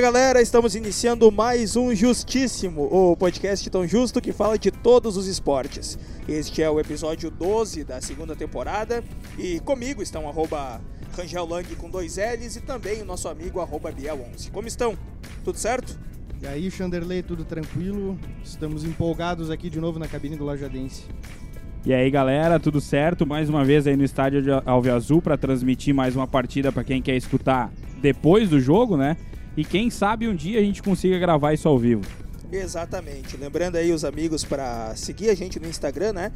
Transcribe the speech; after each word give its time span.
Fala 0.00 0.12
galera, 0.12 0.40
estamos 0.40 0.74
iniciando 0.74 1.30
mais 1.30 1.76
um 1.76 1.94
Justíssimo, 1.94 2.88
o 2.90 3.14
podcast 3.14 3.68
tão 3.68 3.86
justo 3.86 4.18
que 4.18 4.32
fala 4.32 4.58
de 4.58 4.70
todos 4.70 5.14
os 5.18 5.26
esportes. 5.26 5.98
Este 6.26 6.62
é 6.62 6.70
o 6.70 6.80
episódio 6.80 7.30
12 7.30 7.84
da 7.84 8.00
segunda 8.00 8.34
temporada 8.34 9.04
e 9.38 9.60
comigo 9.60 10.02
estão 10.02 10.26
arroba 10.26 10.80
Rangel 11.14 11.44
Lang 11.44 11.76
com 11.76 11.90
dois 11.90 12.16
L's 12.16 12.56
e 12.56 12.62
também 12.62 13.02
o 13.02 13.04
nosso 13.04 13.28
amigo 13.28 13.60
arroba 13.60 13.92
Biel11. 13.92 14.50
Como 14.50 14.66
estão? 14.66 14.96
Tudo 15.44 15.58
certo? 15.58 16.00
E 16.40 16.46
aí, 16.46 16.70
Chanderley, 16.70 17.22
tudo 17.22 17.44
tranquilo? 17.44 18.18
Estamos 18.42 18.84
empolgados 18.84 19.50
aqui 19.50 19.68
de 19.68 19.78
novo 19.78 19.98
na 19.98 20.08
cabine 20.08 20.34
do 20.34 20.46
Lajadense. 20.46 21.04
E 21.84 21.92
aí, 21.92 22.10
galera, 22.10 22.58
tudo 22.58 22.80
certo? 22.80 23.26
Mais 23.26 23.50
uma 23.50 23.66
vez 23.66 23.86
aí 23.86 23.98
no 23.98 24.04
estádio 24.04 24.40
de 24.40 24.50
Alve 24.64 24.88
Azul 24.88 25.20
para 25.20 25.36
transmitir 25.36 25.94
mais 25.94 26.16
uma 26.16 26.26
partida 26.26 26.72
para 26.72 26.84
quem 26.84 27.02
quer 27.02 27.16
escutar 27.16 27.70
depois 28.00 28.48
do 28.48 28.58
jogo, 28.58 28.96
né? 28.96 29.18
E 29.60 29.64
quem 29.64 29.90
sabe 29.90 30.26
um 30.26 30.34
dia 30.34 30.58
a 30.58 30.62
gente 30.62 30.82
consiga 30.82 31.18
gravar 31.18 31.52
isso 31.52 31.68
ao 31.68 31.78
vivo. 31.78 32.00
Exatamente. 32.50 33.36
Lembrando 33.36 33.76
aí 33.76 33.92
os 33.92 34.06
amigos 34.06 34.42
para 34.42 34.96
seguir 34.96 35.28
a 35.28 35.34
gente 35.34 35.60
no 35.60 35.68
Instagram, 35.68 36.14
né? 36.14 36.32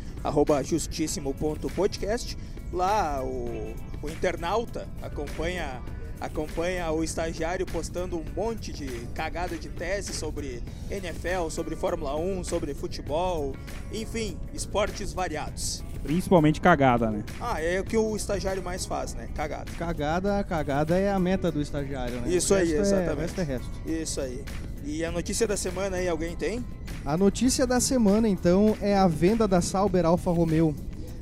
Justíssimo.podcast. 0.62 2.36
Lá 2.70 3.24
o, 3.24 3.74
o 4.02 4.10
internauta 4.10 4.86
acompanha 5.00 5.80
acompanha 6.20 6.90
o 6.90 7.02
estagiário 7.04 7.66
postando 7.66 8.16
um 8.18 8.24
monte 8.34 8.72
de 8.72 8.86
cagada 9.14 9.56
de 9.56 9.68
tese 9.68 10.12
sobre 10.12 10.62
NFL, 10.90 11.48
sobre 11.50 11.76
Fórmula 11.76 12.16
1, 12.16 12.44
sobre 12.44 12.74
futebol, 12.74 13.54
enfim, 13.92 14.36
esportes 14.52 15.12
variados. 15.12 15.82
Principalmente 16.02 16.60
cagada, 16.60 17.10
né? 17.10 17.24
Ah, 17.40 17.62
é 17.62 17.80
o 17.80 17.84
que 17.84 17.96
o 17.96 18.14
estagiário 18.14 18.62
mais 18.62 18.84
faz, 18.84 19.14
né? 19.14 19.28
Cagada. 19.34 19.70
Cagada, 19.78 20.44
cagada 20.44 20.98
é 20.98 21.10
a 21.10 21.18
meta 21.18 21.50
do 21.50 21.62
estagiário, 21.62 22.20
né? 22.20 22.28
Isso 22.28 22.54
aí, 22.54 22.74
é- 22.74 22.76
exatamente. 22.78 23.16
o 23.16 23.20
resto 23.20 23.40
é 23.40 23.44
resto. 23.44 23.70
Isso 23.86 24.20
aí. 24.20 24.44
E 24.84 25.02
a 25.02 25.10
notícia 25.10 25.46
da 25.46 25.56
semana 25.56 25.96
aí, 25.96 26.06
alguém 26.06 26.36
tem? 26.36 26.62
A 27.06 27.16
notícia 27.16 27.66
da 27.66 27.80
semana, 27.80 28.28
então, 28.28 28.76
é 28.82 28.94
a 28.94 29.08
venda 29.08 29.48
da 29.48 29.62
Sauber 29.62 30.04
Alfa 30.04 30.30
Romeo. 30.30 30.74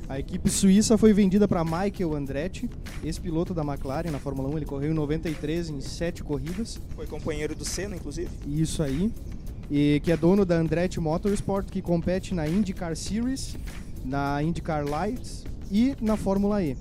A 0.09 0.19
equipe 0.19 0.49
suíça 0.49 0.97
foi 0.97 1.13
vendida 1.13 1.47
para 1.47 1.63
Michael 1.63 2.15
Andretti, 2.15 2.69
ex-piloto 3.03 3.53
da 3.53 3.63
McLaren 3.63 4.11
na 4.11 4.19
Fórmula 4.19 4.49
1. 4.49 4.57
Ele 4.57 4.65
correu 4.65 4.91
em 4.91 4.93
93 4.93 5.69
em 5.69 5.81
7 5.81 6.23
corridas. 6.23 6.79
Foi 6.95 7.07
companheiro 7.07 7.55
do 7.55 7.63
Senna, 7.65 7.95
inclusive. 7.95 8.29
Isso 8.45 8.83
aí. 8.83 9.11
E 9.71 10.01
que 10.03 10.11
é 10.11 10.17
dono 10.17 10.45
da 10.45 10.55
Andretti 10.55 10.99
Motorsport, 10.99 11.67
que 11.69 11.81
compete 11.81 12.35
na 12.35 12.47
IndyCar 12.47 12.95
Series, 12.95 13.55
na 14.03 14.43
IndyCar 14.43 14.85
Lights 14.87 15.45
e 15.71 15.95
na 16.01 16.17
Fórmula 16.17 16.61
E. 16.61 16.77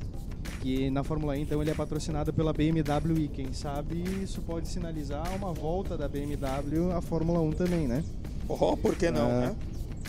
Que 0.61 0.91
na 0.91 1.03
Fórmula 1.03 1.37
E, 1.37 1.43
então, 1.43 1.63
ele 1.63 1.71
é 1.71 1.75
patrocinado 1.75 2.33
pela 2.33 2.53
BMW 2.53 3.21
e 3.21 3.29
quem 3.29 3.53
sabe 3.53 4.03
isso 4.23 4.43
pode 4.43 4.69
sinalizar 4.69 5.35
uma 5.37 5.53
volta 5.53 5.97
da 5.97 6.07
BMW 6.09 6.93
à 6.93 7.01
Fórmula 7.01 7.41
1 7.41 7.53
também, 7.53 7.87
né? 7.89 8.05
Oh, 8.49 8.77
por 8.77 8.95
que 8.97 9.11
não, 9.11 9.27
Ah, 9.31 9.41
né? 9.41 9.57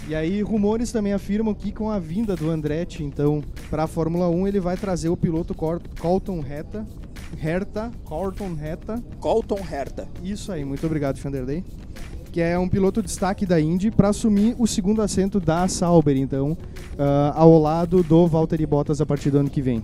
E 0.07 0.13
aí, 0.13 0.41
rumores 0.41 0.91
também 0.91 1.13
afirmam 1.13 1.53
que 1.53 1.71
com 1.71 1.89
a 1.89 1.97
vinda 1.97 2.35
do 2.35 2.49
Andretti, 2.49 3.03
então, 3.03 3.41
para 3.69 3.83
a 3.83 3.87
Fórmula 3.87 4.29
1, 4.29 4.47
ele 4.47 4.59
vai 4.59 4.75
trazer 4.75 5.07
o 5.07 5.15
piloto 5.15 5.55
Colton 5.55 6.43
Herta, 6.47 6.85
Herta, 7.41 7.89
Colton 8.03 8.57
Herta, 8.61 9.01
Colton 9.19 9.59
Herta. 9.59 10.07
isso 10.21 10.51
aí, 10.51 10.65
muito 10.65 10.85
obrigado, 10.85 11.17
Chanderley. 11.17 11.63
Que 12.33 12.41
é 12.41 12.59
um 12.59 12.67
piloto 12.67 13.01
destaque 13.01 13.45
da 13.45 13.61
Indy 13.61 13.91
para 13.91 14.09
assumir 14.09 14.55
o 14.57 14.67
segundo 14.67 15.01
assento 15.01 15.39
da 15.39 15.67
Sauber, 15.67 16.17
então, 16.17 16.57
ah, 16.97 17.33
ao 17.35 17.57
lado 17.57 18.03
do 18.03 18.27
Valtteri 18.27 18.65
Bottas 18.65 18.99
a 18.99 19.05
partir 19.05 19.29
do 19.29 19.37
ano 19.37 19.49
que 19.49 19.61
vem. 19.61 19.83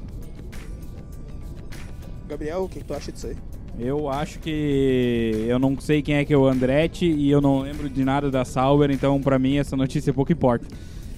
Gabriel, 2.27 2.63
o 2.63 2.69
que 2.69 2.83
tu 2.83 2.93
acha 2.93 3.11
disso 3.11 3.27
aí? 3.27 3.37
Eu 3.79 4.09
acho 4.09 4.39
que 4.39 5.45
eu 5.47 5.57
não 5.57 5.79
sei 5.79 6.01
quem 6.01 6.15
é 6.15 6.25
que 6.25 6.33
é 6.33 6.37
o 6.37 6.45
Andretti 6.45 7.05
e 7.05 7.29
eu 7.31 7.39
não 7.39 7.59
lembro 7.59 7.89
de 7.89 8.03
nada 8.03 8.29
da 8.29 8.43
Sauber, 8.43 8.91
então 8.91 9.21
pra 9.21 9.39
mim 9.39 9.57
essa 9.57 9.77
notícia 9.77 10.13
pouco 10.13 10.31
importa. 10.33 10.67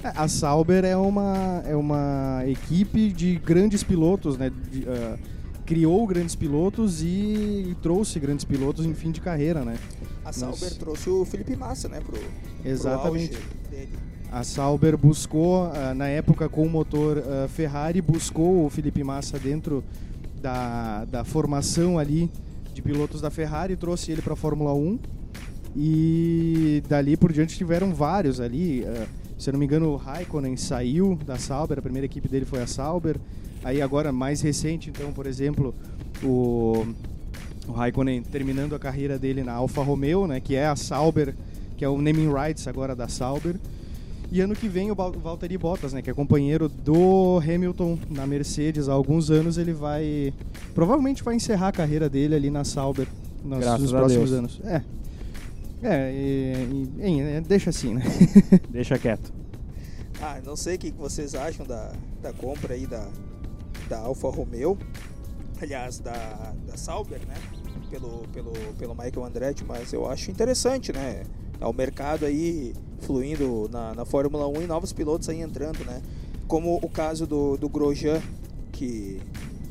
É, 0.03 0.09
A 0.15 0.27
Sauber 0.27 0.85
é 0.85 0.95
uma, 0.95 1.63
é 1.65 1.75
uma 1.75 2.43
equipe 2.45 3.11
de 3.11 3.35
grandes 3.37 3.83
pilotos, 3.83 4.37
né? 4.37 4.51
De, 4.71 4.85
ah, 4.87 5.17
criou 5.65 6.05
grandes 6.05 6.35
pilotos 6.35 7.01
e 7.01 7.75
trouxe 7.81 8.19
grandes 8.19 8.45
pilotos 8.45 8.85
em 8.85 8.93
fim 8.93 9.11
de 9.11 9.21
carreira, 9.21 9.63
né? 9.65 9.77
A 10.23 10.31
Sauber 10.31 10.59
Nossa. 10.59 10.75
trouxe 10.75 11.09
o 11.09 11.25
Felipe 11.25 11.55
Massa, 11.55 11.87
né? 11.87 11.99
Pro, 11.99 12.19
Exatamente. 12.63 13.29
Pro 13.29 13.37
auge 13.37 13.57
dele. 13.71 13.89
A 14.31 14.43
Sauber 14.43 14.97
buscou, 14.97 15.65
ah, 15.73 15.93
na 15.95 16.07
época 16.07 16.47
com 16.47 16.63
o 16.63 16.69
motor 16.69 17.23
ah, 17.25 17.47
Ferrari, 17.47 18.01
buscou 18.01 18.65
o 18.65 18.69
Felipe 18.69 19.03
Massa 19.03 19.39
dentro 19.39 19.83
da, 20.41 21.05
da 21.05 21.23
formação 21.23 21.97
ali 21.97 22.29
de 22.73 22.81
pilotos 22.81 23.21
da 23.21 23.29
Ferrari, 23.29 23.75
trouxe 23.75 24.11
ele 24.11 24.21
para 24.21 24.33
a 24.33 24.35
Fórmula 24.35 24.73
1 24.73 24.99
e 25.75 26.83
dali 26.87 27.15
por 27.15 27.31
diante 27.31 27.57
tiveram 27.57 27.93
vários 27.93 28.39
ali. 28.39 28.83
ah, 28.85 29.07
se 29.37 29.49
eu 29.49 29.53
não 29.53 29.59
me 29.59 29.65
engano, 29.65 29.89
o 29.89 29.95
Raikkonen 29.95 30.55
saiu 30.55 31.17
da 31.25 31.35
Sauber, 31.35 31.79
a 31.79 31.81
primeira 31.81 32.05
equipe 32.05 32.27
dele 32.27 32.45
foi 32.45 32.61
a 32.61 32.67
Sauber. 32.67 33.17
Aí 33.63 33.81
agora, 33.81 34.11
mais 34.11 34.39
recente, 34.41 34.89
então, 34.89 35.11
por 35.11 35.25
exemplo, 35.25 35.73
o, 36.23 36.85
o 37.67 37.71
Raikkonen 37.71 38.21
terminando 38.21 38.75
a 38.75 38.79
carreira 38.79 39.17
dele 39.17 39.43
na 39.43 39.53
Alfa 39.53 39.81
Romeo, 39.81 40.27
né, 40.27 40.39
que 40.39 40.55
é 40.55 40.67
a 40.67 40.75
Sauber, 40.75 41.33
que 41.75 41.83
é 41.83 41.89
o 41.89 41.99
naming 41.99 42.31
rights 42.31 42.67
agora 42.67 42.95
da 42.95 43.07
Sauber. 43.07 43.55
E 44.31 44.39
ano 44.39 44.55
que 44.55 44.67
vem 44.69 44.89
o 44.91 44.95
Val- 44.95 45.11
Valtteri 45.11 45.57
Bottas, 45.57 45.91
né, 45.91 46.01
que 46.01 46.09
é 46.09 46.13
companheiro 46.13 46.69
do 46.69 47.39
Hamilton 47.39 47.99
na 48.09 48.25
Mercedes 48.25 48.87
há 48.87 48.93
alguns 48.93 49.29
anos, 49.29 49.57
ele 49.57 49.73
vai 49.73 50.33
provavelmente 50.73 51.21
vai 51.23 51.35
encerrar 51.35 51.67
a 51.67 51.71
carreira 51.71 52.07
dele 52.09 52.33
ali 52.35 52.49
na 52.49 52.63
Sauber 52.63 53.07
nos, 53.43 53.59
Graças 53.59 53.81
nos 53.81 53.91
próximos 53.91 54.29
Deus. 54.29 54.39
anos. 54.39 54.61
É. 54.63 54.81
É, 55.83 56.13
e- 56.13 56.89
e- 56.99 57.19
é, 57.21 57.41
deixa 57.41 57.71
assim, 57.71 57.95
né? 57.95 58.03
Deixa 58.69 58.97
quieto. 58.99 59.33
Ah, 60.21 60.39
não 60.45 60.55
sei 60.55 60.75
o 60.75 60.79
que 60.79 60.91
que 60.91 60.97
vocês 60.97 61.33
acham 61.33 61.65
da, 61.65 61.91
da 62.21 62.31
compra 62.31 62.75
aí 62.75 62.85
da, 62.85 63.07
da 63.89 63.97
Alfa 63.99 64.29
Romeo. 64.29 64.77
Aliás, 65.59 65.99
da, 65.99 66.53
da 66.67 66.77
Sauber, 66.77 67.19
né? 67.27 67.33
Pelo, 67.89 68.19
pelo, 68.31 68.51
pelo 68.77 68.93
Michael 68.95 69.25
Andretti, 69.25 69.65
mas 69.67 69.91
eu 69.91 70.07
acho 70.09 70.29
interessante, 70.31 70.93
né? 70.93 71.23
É 71.59 71.65
o 71.65 71.73
mercado 71.73 72.25
aí 72.25 72.73
fluindo 73.01 73.69
na, 73.71 73.93
na 73.93 74.05
Fórmula 74.05 74.47
1 74.47 74.61
e 74.63 74.67
novos 74.67 74.93
pilotos 74.93 75.29
aí 75.29 75.41
entrando, 75.41 75.83
né? 75.85 76.01
Como 76.47 76.79
o 76.81 76.89
caso 76.89 77.25
do, 77.25 77.57
do 77.57 77.69
Grosjean, 77.69 78.21
que, 78.71 79.19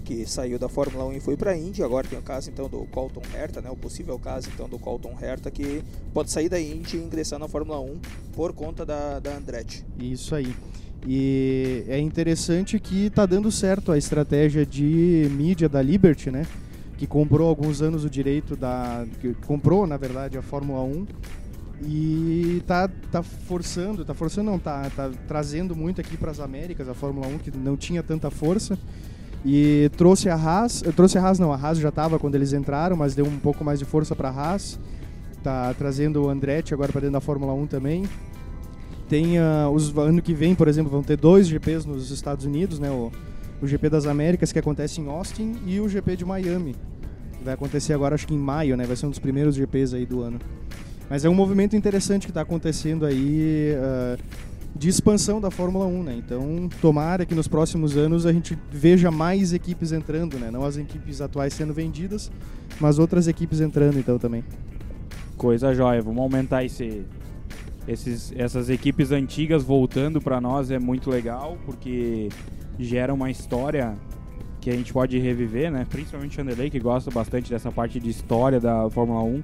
que 0.04 0.26
saiu 0.26 0.58
da 0.58 0.68
Fórmula 0.68 1.04
1 1.06 1.12
e 1.14 1.20
foi 1.20 1.36
para 1.36 1.52
a 1.52 1.56
Indy. 1.56 1.82
Agora 1.82 2.06
tem 2.06 2.18
o 2.18 2.22
caso 2.22 2.50
então 2.50 2.68
do 2.68 2.84
Colton 2.86 3.22
Herta, 3.34 3.60
né? 3.60 3.70
O 3.70 3.76
possível 3.76 4.18
caso 4.18 4.48
então 4.52 4.68
do 4.68 4.78
Colton 4.78 5.16
Herta 5.20 5.50
que 5.50 5.82
pode 6.12 6.30
sair 6.30 6.48
da 6.48 6.60
Indy 6.60 6.96
e 6.96 7.00
ingressar 7.00 7.38
na 7.38 7.48
Fórmula 7.48 7.80
1 7.80 7.98
por 8.34 8.52
conta 8.52 8.84
da, 8.84 9.18
da 9.18 9.36
Andretti. 9.36 9.84
Isso 9.98 10.34
aí. 10.34 10.54
E 11.06 11.84
é 11.88 11.98
interessante 11.98 12.78
que 12.78 13.08
tá 13.10 13.24
dando 13.24 13.50
certo 13.50 13.90
a 13.90 13.98
estratégia 13.98 14.66
de 14.66 15.28
mídia 15.30 15.68
da 15.68 15.80
Liberty, 15.80 16.30
né? 16.30 16.46
Que 16.98 17.06
comprou 17.06 17.48
alguns 17.48 17.80
anos 17.80 18.04
o 18.04 18.10
direito 18.10 18.54
da. 18.54 19.06
comprou, 19.46 19.86
na 19.86 19.96
verdade, 19.96 20.36
a 20.36 20.42
Fórmula 20.42 20.82
1. 20.82 21.06
E 21.82 22.62
tá, 22.66 22.88
tá 23.10 23.22
forçando, 23.22 24.04
tá 24.04 24.12
forçando 24.12 24.50
não, 24.50 24.58
tá, 24.58 24.90
tá 24.94 25.10
trazendo 25.26 25.74
muito 25.74 26.00
aqui 26.00 26.16
para 26.16 26.30
as 26.30 26.38
Américas 26.38 26.88
a 26.88 26.94
Fórmula 26.94 27.26
1, 27.26 27.38
que 27.38 27.56
não 27.56 27.76
tinha 27.76 28.02
tanta 28.02 28.30
força. 28.30 28.78
E 29.44 29.90
trouxe 29.96 30.28
a 30.28 30.34
Haas, 30.34 30.82
eh, 30.82 30.92
trouxe 30.92 31.16
a 31.16 31.22
Haas 31.22 31.38
não, 31.38 31.50
a 31.50 31.56
Haas 31.56 31.78
já 31.78 31.88
estava 31.88 32.18
quando 32.18 32.34
eles 32.34 32.52
entraram, 32.52 32.96
mas 32.96 33.14
deu 33.14 33.24
um 33.24 33.38
pouco 33.38 33.64
mais 33.64 33.78
de 33.78 33.86
força 33.86 34.14
para 34.14 34.28
a 34.28 34.32
Haas. 34.32 34.78
Tá 35.42 35.72
trazendo 35.72 36.24
o 36.24 36.28
Andretti 36.28 36.74
agora 36.74 36.92
para 36.92 37.00
dentro 37.00 37.14
da 37.14 37.20
Fórmula 37.20 37.54
1 37.54 37.66
também. 37.66 38.04
Tem 39.08 39.38
ah, 39.38 39.70
os 39.70 39.96
ano 39.96 40.20
que 40.20 40.34
vem, 40.34 40.54
por 40.54 40.68
exemplo, 40.68 40.90
vão 40.90 41.02
ter 41.02 41.16
dois 41.16 41.48
GPs 41.48 41.86
nos 41.86 42.10
Estados 42.10 42.44
Unidos, 42.44 42.78
né? 42.78 42.90
O, 42.90 43.10
o 43.62 43.66
GP 43.66 43.88
das 43.88 44.06
Américas 44.06 44.52
que 44.52 44.58
acontece 44.58 45.00
em 45.00 45.08
Austin 45.08 45.56
e 45.66 45.80
o 45.80 45.88
GP 45.88 46.16
de 46.16 46.24
Miami. 46.26 46.76
Vai 47.42 47.54
acontecer 47.54 47.94
agora, 47.94 48.14
acho 48.14 48.26
que 48.26 48.34
em 48.34 48.38
maio, 48.38 48.76
né? 48.76 48.84
Vai 48.84 48.96
ser 48.96 49.06
um 49.06 49.10
dos 49.10 49.18
primeiros 49.18 49.54
GPs 49.54 49.94
aí 49.94 50.04
do 50.04 50.20
ano. 50.20 50.38
Mas 51.10 51.24
é 51.24 51.28
um 51.28 51.34
movimento 51.34 51.74
interessante 51.74 52.24
que 52.24 52.30
está 52.30 52.42
acontecendo 52.42 53.04
aí 53.04 53.74
ah, 53.76 54.16
de 54.74 54.88
expansão 54.88 55.40
da 55.40 55.50
Fórmula 55.50 55.84
1, 55.84 56.02
né? 56.04 56.14
Então, 56.14 56.68
tomara 56.80 57.26
que 57.26 57.34
nos 57.34 57.48
próximos 57.48 57.96
anos 57.96 58.24
a 58.24 58.32
gente 58.32 58.56
veja 58.70 59.10
mais 59.10 59.52
equipes 59.52 59.90
entrando, 59.90 60.38
né? 60.38 60.52
Não 60.52 60.64
as 60.64 60.76
equipes 60.76 61.20
atuais 61.20 61.52
sendo 61.52 61.74
vendidas, 61.74 62.30
mas 62.80 63.00
outras 63.00 63.26
equipes 63.26 63.60
entrando 63.60 63.98
então 63.98 64.20
também. 64.20 64.44
Coisa 65.36 65.74
jóia. 65.74 66.00
Vamos 66.00 66.20
aumentar 66.20 66.64
esse, 66.64 67.04
esses, 67.88 68.32
essas 68.36 68.70
equipes 68.70 69.10
antigas 69.10 69.64
voltando 69.64 70.20
pra 70.20 70.40
nós 70.40 70.70
é 70.70 70.78
muito 70.78 71.10
legal, 71.10 71.58
porque 71.66 72.28
gera 72.78 73.12
uma 73.12 73.32
história 73.32 73.94
que 74.60 74.70
a 74.70 74.74
gente 74.74 74.92
pode 74.92 75.18
reviver, 75.18 75.72
né? 75.72 75.86
Principalmente 75.90 76.32
o 76.32 76.34
Chanderley, 76.36 76.70
que 76.70 76.78
gosta 76.78 77.10
bastante 77.10 77.50
dessa 77.50 77.72
parte 77.72 77.98
de 77.98 78.10
história 78.10 78.60
da 78.60 78.88
Fórmula 78.90 79.22
1. 79.22 79.42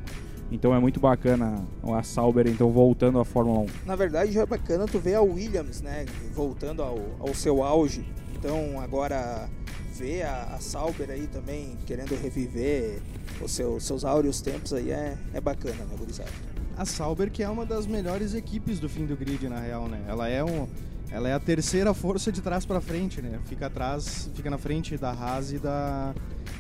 Então 0.51 0.75
é 0.75 0.79
muito 0.79 1.01
bacana 1.01 1.67
a 1.83 2.03
Sauber 2.03 2.47
então 2.47 2.71
voltando 2.71 3.19
à 3.19 3.25
Fórmula 3.25 3.61
1. 3.61 3.67
Na 3.85 3.97
verdade, 3.97 4.33
já 4.33 4.43
é 4.43 4.47
bacana 4.47 4.87
tu 4.87 4.99
ver 4.99 5.15
a 5.15 5.21
Williams, 5.21 5.81
né? 5.81 6.07
Voltando 6.33 6.83
ao, 6.83 6.99
ao 7.19 7.35
seu 7.35 7.65
auge 7.65 8.07
Então 8.35 8.81
agora 8.81 9.49
ver 9.93 10.23
a, 10.23 10.55
a 10.55 10.61
Sauber 10.61 11.11
aí 11.11 11.27
também 11.27 11.77
querendo 11.87 12.15
reviver 12.15 13.01
os 13.43 13.53
seu, 13.53 13.81
seus 13.81 14.05
áureos 14.05 14.41
tempos 14.41 14.73
aí 14.73 14.91
é, 14.91 15.17
é 15.35 15.41
bacana, 15.41 15.85
né, 15.85 15.97
gurizada? 15.99 16.31
A 16.77 16.85
Sauber 16.85 17.31
que 17.31 17.43
é 17.43 17.49
uma 17.49 17.67
das 17.67 17.87
melhores 17.87 18.35
equipes 18.35 18.79
do 18.79 18.89
fim 18.89 19.07
do 19.07 19.17
grid, 19.17 19.49
na 19.49 19.59
real, 19.59 19.89
né? 19.89 20.03
Ela 20.07 20.29
é 20.29 20.45
um... 20.45 20.69
Ela 21.09 21.29
é 21.29 21.33
a 21.33 21.39
terceira 21.39 21.95
força 21.95 22.33
de 22.33 22.43
trás 22.43 22.67
para 22.67 22.81
frente, 22.81 23.23
né? 23.23 23.39
Fica 23.45 23.67
atrás, 23.67 24.29
fica 24.35 24.51
na 24.51 24.59
frente 24.59 24.99
da 24.99 25.13
Haas 25.13 25.53
e 25.53 25.59
da, 25.59 26.13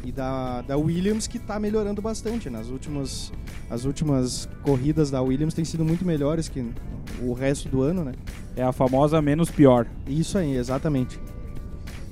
e 0.05 0.12
da, 0.12 0.62
da 0.62 0.77
Williams, 0.77 1.27
que 1.27 1.38
está 1.38 1.59
melhorando 1.59 2.00
bastante. 2.00 2.49
Nas 2.49 2.69
últimas, 2.69 3.33
as 3.69 3.85
últimas 3.85 4.49
corridas 4.62 5.11
da 5.11 5.21
Williams 5.21 5.55
têm 5.55 5.65
sido 5.65 5.85
muito 5.85 6.05
melhores 6.05 6.49
que 6.49 6.65
o 7.23 7.33
resto 7.33 7.69
do 7.69 7.83
ano, 7.83 8.05
né? 8.05 8.12
É 8.55 8.62
a 8.62 8.73
famosa 8.73 9.21
menos 9.21 9.50
pior. 9.50 9.87
Isso 10.06 10.38
aí, 10.38 10.56
exatamente. 10.56 11.19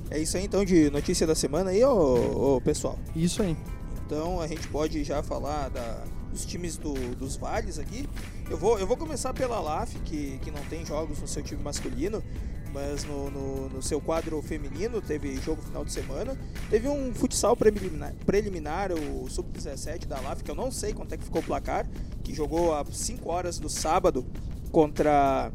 É 0.09 0.19
isso 0.19 0.37
aí 0.37 0.45
então 0.45 0.63
de 0.63 0.89
notícia 0.91 1.25
da 1.25 1.35
semana 1.35 1.71
aí, 1.71 1.83
ô, 1.83 2.55
ô 2.55 2.61
pessoal? 2.61 2.97
Isso 3.15 3.41
aí. 3.41 3.57
Então 4.05 4.39
a 4.39 4.47
gente 4.47 4.67
pode 4.67 5.03
já 5.03 5.23
falar 5.23 5.69
da, 5.69 6.03
dos 6.31 6.45
times 6.45 6.77
do, 6.77 6.93
dos 7.15 7.35
vales 7.37 7.79
aqui. 7.79 8.07
Eu 8.49 8.57
vou, 8.57 8.77
eu 8.77 8.85
vou 8.85 8.95
começar 8.95 9.33
pela 9.33 9.59
LAF, 9.59 9.97
que, 10.01 10.37
que 10.43 10.51
não 10.51 10.61
tem 10.65 10.85
jogos 10.85 11.19
no 11.19 11.27
seu 11.27 11.41
time 11.41 11.61
masculino, 11.63 12.23
mas 12.71 13.03
no, 13.03 13.31
no, 13.31 13.69
no 13.69 13.81
seu 13.81 13.99
quadro 13.99 14.39
feminino 14.41 15.01
teve 15.01 15.35
jogo 15.37 15.63
final 15.63 15.83
de 15.83 15.91
semana. 15.91 16.37
Teve 16.69 16.87
um 16.87 17.11
futsal 17.13 17.55
preliminar, 17.55 18.13
preliminar 18.23 18.91
o 18.91 19.27
Sub-17 19.27 20.05
da 20.05 20.19
LAF, 20.19 20.43
que 20.43 20.51
eu 20.51 20.55
não 20.55 20.69
sei 20.69 20.93
quanto 20.93 21.13
é 21.13 21.17
que 21.17 21.23
ficou 21.23 21.41
o 21.41 21.45
placar, 21.45 21.87
que 22.23 22.35
jogou 22.35 22.75
às 22.75 22.95
5 22.95 23.27
horas 23.29 23.57
do 23.57 23.67
sábado 23.67 24.23
contra 24.71 25.51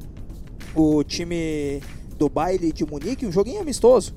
o 0.74 1.04
time 1.04 1.80
do 2.16 2.28
baile 2.28 2.72
de 2.72 2.84
Munique, 2.84 3.24
um 3.24 3.32
joguinho 3.32 3.60
amistoso. 3.60 4.14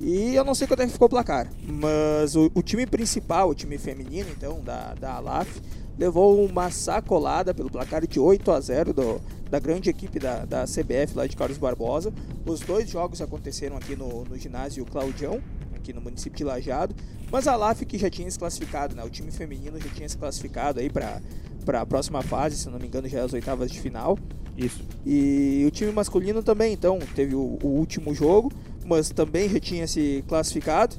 E 0.00 0.34
eu 0.34 0.44
não 0.44 0.54
sei 0.54 0.66
quanto 0.66 0.80
é 0.80 0.86
que 0.86 0.92
ficou 0.92 1.06
o 1.06 1.10
placar, 1.10 1.50
mas 1.62 2.34
o, 2.34 2.50
o 2.54 2.62
time 2.62 2.86
principal, 2.86 3.50
o 3.50 3.54
time 3.54 3.76
feminino, 3.76 4.30
então, 4.30 4.60
da, 4.62 4.94
da 4.94 5.12
Alaf, 5.14 5.60
levou 5.98 6.42
uma 6.42 6.70
sacolada 6.70 7.52
pelo 7.52 7.70
placar 7.70 8.06
de 8.06 8.18
8 8.18 8.50
a 8.50 8.60
0 8.60 8.94
do, 8.94 9.20
da 9.50 9.58
grande 9.58 9.90
equipe 9.90 10.18
da, 10.18 10.46
da 10.46 10.64
CBF 10.64 11.14
lá 11.14 11.26
de 11.26 11.36
Carlos 11.36 11.58
Barbosa. 11.58 12.12
Os 12.46 12.60
dois 12.60 12.88
jogos 12.88 13.20
aconteceram 13.20 13.76
aqui 13.76 13.94
no, 13.94 14.24
no 14.24 14.38
ginásio 14.38 14.86
Claudião, 14.86 15.42
aqui 15.74 15.92
no 15.92 16.00
município 16.00 16.38
de 16.38 16.44
Lajado, 16.44 16.94
mas 17.30 17.46
a 17.46 17.52
Alaf 17.52 17.84
que 17.84 17.98
já 17.98 18.08
tinha 18.08 18.30
se 18.30 18.38
classificado, 18.38 18.96
né? 18.96 19.04
O 19.04 19.10
time 19.10 19.30
feminino 19.30 19.78
já 19.78 19.90
tinha 19.90 20.08
se 20.08 20.16
classificado 20.16 20.80
aí 20.80 20.88
para 20.88 21.20
para 21.64 21.82
a 21.82 21.86
próxima 21.86 22.22
fase, 22.22 22.56
se 22.56 22.68
não 22.68 22.78
me 22.78 22.86
engano, 22.86 23.08
já 23.08 23.20
é 23.20 23.22
as 23.22 23.32
oitavas 23.32 23.70
de 23.70 23.80
final. 23.80 24.18
Isso. 24.56 24.84
E 25.06 25.64
o 25.66 25.70
time 25.70 25.92
masculino 25.92 26.42
também, 26.42 26.72
então, 26.72 26.98
teve 27.14 27.34
o, 27.34 27.58
o 27.62 27.66
último 27.66 28.14
jogo, 28.14 28.52
mas 28.84 29.10
também 29.10 29.48
já 29.48 29.60
tinha 29.60 29.86
se 29.86 30.24
classificado. 30.28 30.96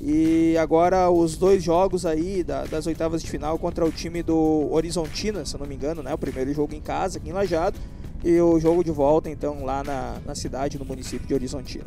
E 0.00 0.56
agora 0.58 1.10
os 1.10 1.36
dois 1.36 1.62
jogos 1.62 2.04
aí 2.04 2.44
da, 2.44 2.64
das 2.64 2.86
oitavas 2.86 3.22
de 3.22 3.30
final 3.30 3.58
contra 3.58 3.84
o 3.84 3.90
time 3.90 4.22
do 4.22 4.68
Horizontina, 4.70 5.44
se 5.46 5.54
eu 5.54 5.60
não 5.60 5.66
me 5.66 5.74
engano, 5.74 6.02
né? 6.02 6.12
O 6.12 6.18
primeiro 6.18 6.52
jogo 6.52 6.74
em 6.74 6.80
casa, 6.80 7.18
aqui 7.18 7.30
em 7.30 7.32
Lajado, 7.32 7.78
e 8.22 8.40
o 8.40 8.58
jogo 8.58 8.82
de 8.82 8.90
volta, 8.90 9.30
então, 9.30 9.64
lá 9.64 9.82
na, 9.84 10.16
na 10.26 10.34
cidade, 10.34 10.78
no 10.78 10.84
município 10.84 11.26
de 11.26 11.34
Horizontina. 11.34 11.84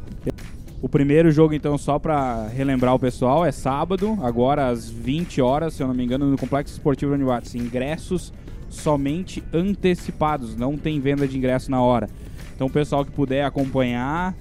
O 0.80 0.88
primeiro 0.88 1.32
jogo, 1.32 1.54
então, 1.54 1.78
só 1.78 1.98
para 1.98 2.48
relembrar 2.48 2.94
o 2.94 3.00
pessoal, 3.00 3.44
é 3.44 3.52
sábado, 3.52 4.18
agora 4.22 4.68
às 4.68 4.88
20 4.88 5.42
horas, 5.42 5.74
se 5.74 5.82
eu 5.82 5.88
não 5.88 5.96
me 5.96 6.04
engano, 6.04 6.30
no 6.30 6.38
Complexo 6.38 6.74
Esportivo 6.74 7.14
Univates. 7.14 7.56
Ingressos 7.56 8.32
somente 8.70 9.44
antecipados, 9.52 10.56
não 10.56 10.78
tem 10.78 11.00
venda 11.00 11.28
de 11.28 11.38
ingresso 11.38 11.72
na 11.72 11.82
hora. 11.82 12.08
Então, 12.56 12.68
o 12.68 12.70
pessoal 12.70 13.04
que 13.04 13.12
puder 13.12 13.44
acompanhar, 13.44 14.36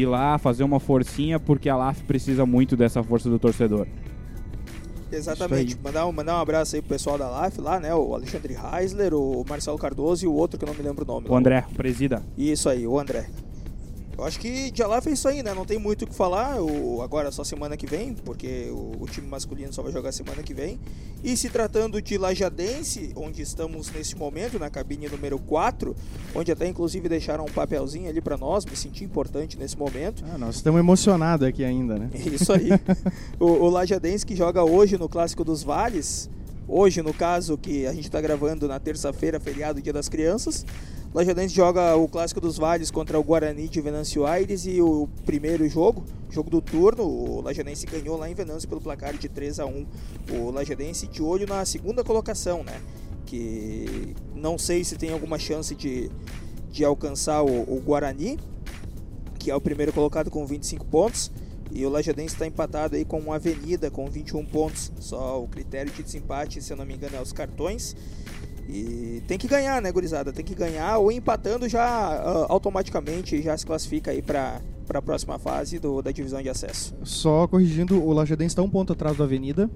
ir 0.00 0.06
lá, 0.06 0.38
fazer 0.38 0.64
uma 0.64 0.80
forcinha, 0.80 1.38
porque 1.38 1.68
a 1.68 1.76
LAF 1.76 2.02
precisa 2.04 2.44
muito 2.46 2.76
dessa 2.76 3.02
força 3.02 3.28
do 3.28 3.38
torcedor. 3.38 3.86
Exatamente. 5.10 5.78
Mandar 5.82 6.06
um, 6.06 6.12
mandar 6.12 6.36
um 6.36 6.40
abraço 6.40 6.74
aí 6.74 6.82
pro 6.82 6.90
pessoal 6.90 7.16
da 7.16 7.28
LAF 7.28 7.60
lá, 7.60 7.78
né? 7.78 7.94
O 7.94 8.14
Alexandre 8.14 8.56
Heisler, 8.56 9.14
o 9.14 9.44
Marcelo 9.48 9.78
Cardoso 9.78 10.24
e 10.24 10.28
o 10.28 10.32
outro 10.32 10.58
que 10.58 10.64
eu 10.64 10.68
não 10.68 10.74
me 10.74 10.82
lembro 10.82 11.04
o 11.04 11.06
nome. 11.06 11.28
O 11.28 11.36
André, 11.36 11.64
o 11.70 11.74
presida. 11.74 12.22
Isso 12.36 12.68
aí, 12.68 12.86
o 12.86 12.98
André. 12.98 13.26
Eu 14.18 14.24
acho 14.24 14.40
que 14.40 14.70
de 14.70 14.82
lá 14.82 15.00
fez 15.02 15.18
isso 15.18 15.28
aí, 15.28 15.42
né? 15.42 15.52
Não 15.52 15.66
tem 15.66 15.78
muito 15.78 16.02
o 16.02 16.06
que 16.06 16.14
falar. 16.14 16.58
O, 16.62 17.02
agora 17.02 17.30
só 17.30 17.44
semana 17.44 17.76
que 17.76 17.86
vem, 17.86 18.14
porque 18.14 18.70
o, 18.70 19.02
o, 19.02 19.06
time 19.06 19.26
masculino 19.26 19.72
só 19.74 19.82
vai 19.82 19.92
jogar 19.92 20.10
semana 20.10 20.42
que 20.42 20.54
vem. 20.54 20.80
E 21.22 21.36
se 21.36 21.50
tratando 21.50 22.00
de 22.00 22.16
Lajadense, 22.16 23.12
onde 23.14 23.42
estamos 23.42 23.90
nesse 23.92 24.16
momento, 24.16 24.58
na 24.58 24.70
cabine 24.70 25.06
número 25.08 25.38
4, 25.38 25.94
onde 26.34 26.50
até 26.50 26.66
inclusive 26.66 27.10
deixaram 27.10 27.44
um 27.44 27.52
papelzinho 27.52 28.08
ali 28.08 28.22
para 28.22 28.38
nós, 28.38 28.64
me 28.64 28.74
senti 28.74 29.04
importante 29.04 29.58
nesse 29.58 29.76
momento. 29.76 30.24
Ah, 30.32 30.38
nós 30.38 30.56
estamos 30.56 30.80
emocionados 30.80 31.46
aqui 31.46 31.62
ainda, 31.62 31.98
né? 31.98 32.08
Isso 32.32 32.50
aí. 32.54 32.70
o, 33.38 33.44
o 33.44 33.68
Lajadense 33.68 34.24
que 34.24 34.34
joga 34.34 34.64
hoje 34.64 34.96
no 34.96 35.10
Clássico 35.10 35.44
dos 35.44 35.62
Vales. 35.62 36.30
Hoje, 36.68 37.00
no 37.00 37.14
caso, 37.14 37.56
que 37.56 37.86
a 37.86 37.92
gente 37.92 38.06
está 38.06 38.20
gravando 38.20 38.66
na 38.66 38.80
terça-feira, 38.80 39.38
feriado, 39.38 39.80
Dia 39.80 39.92
das 39.92 40.08
Crianças. 40.08 40.64
Lajadense 41.14 41.54
joga 41.54 41.96
o 41.96 42.08
Clássico 42.08 42.40
dos 42.40 42.58
Vales 42.58 42.90
contra 42.90 43.18
o 43.18 43.22
Guarani 43.22 43.68
de 43.68 43.80
Venâncio 43.80 44.26
Aires 44.26 44.66
e 44.66 44.80
o 44.82 45.08
primeiro 45.24 45.66
jogo, 45.68 46.04
jogo 46.30 46.50
do 46.50 46.60
turno, 46.60 47.04
o 47.04 47.40
Lajadense 47.40 47.86
ganhou 47.86 48.18
lá 48.18 48.28
em 48.30 48.34
Venâncio 48.34 48.68
pelo 48.68 48.80
placar 48.80 49.16
de 49.16 49.28
3 49.28 49.60
a 49.60 49.66
1. 49.66 49.86
O 50.32 50.50
Lajadense 50.50 51.06
de 51.06 51.22
olho 51.22 51.46
na 51.46 51.64
segunda 51.64 52.04
colocação, 52.04 52.62
né? 52.62 52.80
Que 53.24 54.14
não 54.34 54.58
sei 54.58 54.84
se 54.84 54.96
tem 54.96 55.10
alguma 55.10 55.38
chance 55.38 55.74
de, 55.74 56.10
de 56.70 56.84
alcançar 56.84 57.42
o, 57.42 57.62
o 57.62 57.80
Guarani, 57.80 58.38
que 59.38 59.50
é 59.50 59.54
o 59.54 59.60
primeiro 59.60 59.92
colocado 59.92 60.30
com 60.30 60.46
25 60.46 60.84
pontos. 60.86 61.30
E 61.70 61.84
o 61.84 61.88
Lajadense 61.88 62.34
está 62.34 62.46
empatado 62.46 62.96
aí 62.96 63.04
com 63.04 63.18
uma 63.18 63.36
Avenida 63.36 63.90
com 63.90 64.08
21 64.08 64.44
pontos. 64.46 64.92
Só 65.00 65.42
o 65.42 65.48
critério 65.48 65.92
de 65.92 66.02
desempate, 66.02 66.62
se 66.62 66.72
eu 66.72 66.76
não 66.76 66.86
me 66.86 66.94
engano, 66.94 67.16
é 67.16 67.20
os 67.20 67.32
cartões. 67.32 67.96
E 68.68 69.22
tem 69.26 69.38
que 69.38 69.46
ganhar, 69.46 69.80
né, 69.80 69.92
gurizada? 69.92 70.32
Tem 70.32 70.44
que 70.44 70.54
ganhar 70.54 70.98
ou 70.98 71.12
empatando 71.12 71.68
já 71.68 72.20
uh, 72.20 72.52
automaticamente 72.52 73.40
já 73.42 73.56
se 73.56 73.64
classifica 73.64 74.10
aí 74.10 74.22
para 74.22 74.60
para 74.86 75.00
a 75.00 75.02
próxima 75.02 75.36
fase 75.36 75.80
do, 75.80 76.00
da 76.00 76.12
divisão 76.12 76.40
de 76.40 76.48
acesso. 76.48 76.94
Só 77.02 77.46
corrigindo, 77.48 78.00
o 78.00 78.12
Lajadense 78.12 78.52
está 78.52 78.62
um 78.62 78.70
ponto 78.70 78.92
atrás 78.92 79.16
do 79.16 79.22
Avenida. 79.24 79.68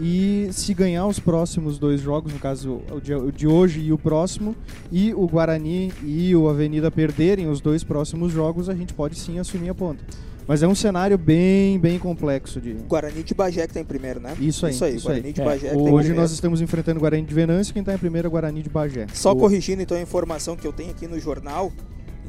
E 0.00 0.48
se 0.52 0.72
ganhar 0.74 1.06
os 1.06 1.18
próximos 1.18 1.78
dois 1.78 2.00
jogos, 2.00 2.32
no 2.32 2.38
caso 2.38 2.80
o 2.90 3.32
de 3.32 3.46
hoje 3.46 3.80
e 3.80 3.92
o 3.92 3.98
próximo, 3.98 4.54
e 4.92 5.12
o 5.12 5.26
Guarani 5.26 5.92
e 6.04 6.34
o 6.36 6.48
Avenida 6.48 6.90
perderem 6.90 7.48
os 7.48 7.60
dois 7.60 7.82
próximos 7.82 8.32
jogos, 8.32 8.68
a 8.68 8.74
gente 8.74 8.94
pode 8.94 9.18
sim 9.18 9.38
assumir 9.38 9.70
a 9.70 9.74
ponta. 9.74 10.04
Mas 10.48 10.62
é 10.62 10.66
um 10.66 10.74
cenário 10.74 11.18
bem, 11.18 11.78
bem 11.78 11.98
complexo 11.98 12.58
de. 12.58 12.72
Guarani 12.72 13.22
de 13.22 13.34
Bagé 13.34 13.66
que 13.66 13.74
tá 13.74 13.80
em 13.80 13.84
primeiro, 13.84 14.18
né? 14.18 14.34
Isso 14.40 14.64
aí. 14.64 14.72
Isso 14.72 14.84
aí, 14.84 14.96
isso 14.96 15.04
Guarani 15.06 15.26
aí. 15.26 15.32
de 15.34 15.40
É, 15.42 15.44
Bagé 15.44 15.68
que 15.68 15.74
tá 15.76 15.80
Hoje 15.90 16.14
nós 16.14 16.32
estamos 16.32 16.62
enfrentando 16.62 16.96
o 16.98 17.00
Guarani 17.02 17.22
de 17.26 17.34
Venâncio, 17.34 17.74
quem 17.74 17.80
está 17.80 17.92
em 17.94 17.98
primeiro 17.98 18.26
é 18.26 18.28
o 18.28 18.30
Guarani 18.30 18.62
de 18.62 18.70
Bagé. 18.70 19.06
Só 19.12 19.32
O- 19.32 19.36
corrigindo 19.36 19.82
então 19.82 19.94
a 19.94 20.00
informação 20.00 20.56
que 20.56 20.66
eu 20.66 20.72
tenho 20.72 20.90
aqui 20.90 21.06
no 21.06 21.20
jornal. 21.20 21.70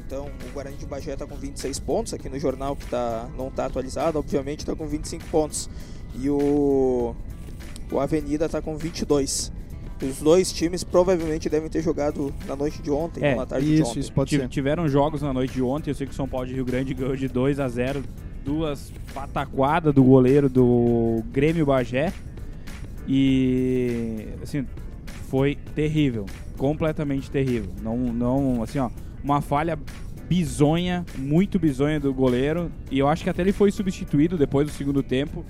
Então, 0.06 0.26
o 0.50 0.54
Guarani 0.54 0.76
de 0.76 0.86
Bagé 0.86 1.14
está 1.14 1.26
com 1.26 1.36
26 1.36 1.80
pontos 1.80 2.14
aqui 2.14 2.28
no 2.28 2.38
jornal 2.38 2.76
que 2.76 2.86
tá, 2.88 3.30
não 3.38 3.48
está 3.48 3.68
atualizado, 3.68 4.20
obviamente 4.20 4.60
está 4.62 4.76
com 4.76 4.86
25 4.86 5.24
pontos. 5.32 5.70
E 6.20 6.30
o, 6.30 7.16
o 7.90 8.00
Avenida 8.00 8.48
está 8.48 8.62
com 8.62 8.76
22. 8.76 9.50
Os 10.02 10.20
dois 10.20 10.52
times 10.52 10.84
provavelmente 10.84 11.50
devem 11.50 11.70
ter 11.70 11.82
jogado 11.82 12.34
na 12.48 12.56
noite 12.56 12.82
de 12.82 12.90
ontem, 12.90 13.24
É, 13.24 13.32
ou 13.32 13.40
na 13.40 13.46
tarde 13.46 13.66
de 13.66 13.74
Isso, 13.76 13.92
ontem. 13.92 14.00
isso 14.00 14.14
pode 14.14 14.30
ser. 14.30 14.48
Tiveram 14.48 14.88
jogos 14.88 15.22
na 15.22 15.34
noite 15.34 15.54
de 15.54 15.62
ontem, 15.62 15.92
eu 15.92 15.96
sei 15.96 16.08
que 16.08 16.14
o 16.14 16.16
São 16.16 16.28
Paulo 16.28 16.48
de 16.48 16.54
Rio 16.54 16.66
Grande 16.66 16.94
ganhou 16.94 17.16
de 17.16 17.28
2 17.28 17.60
a 17.60 17.68
0 17.68 18.04
duas 18.44 18.92
pataquadas 19.14 19.94
do 19.94 20.04
goleiro 20.04 20.50
do 20.50 21.22
Grêmio 21.32 21.66
Bagé. 21.66 22.14
E 23.08 24.28
assim, 24.42 24.66
foi 25.30 25.58
terrível, 25.76 26.26
completamente 26.58 27.30
terrível. 27.30 27.72
Não 27.82 27.98
não, 27.98 28.64
assim, 28.64 28.80
ó, 28.80 28.90
uma 29.24 29.42
falha 29.42 29.78
bizonha, 30.30 31.06
muito 31.18 31.58
bizonha 31.58 32.00
do 32.00 32.14
goleiro, 32.14 32.72
e 32.92 33.00
eu 33.00 33.08
acho 33.08 33.24
que 33.24 33.30
até 33.30 33.42
ele 33.42 33.52
foi 33.52 33.72
substituído 33.72 34.38
depois 34.38 34.68
do 34.68 34.74
segundo 34.74 35.02
tempo. 35.02 35.44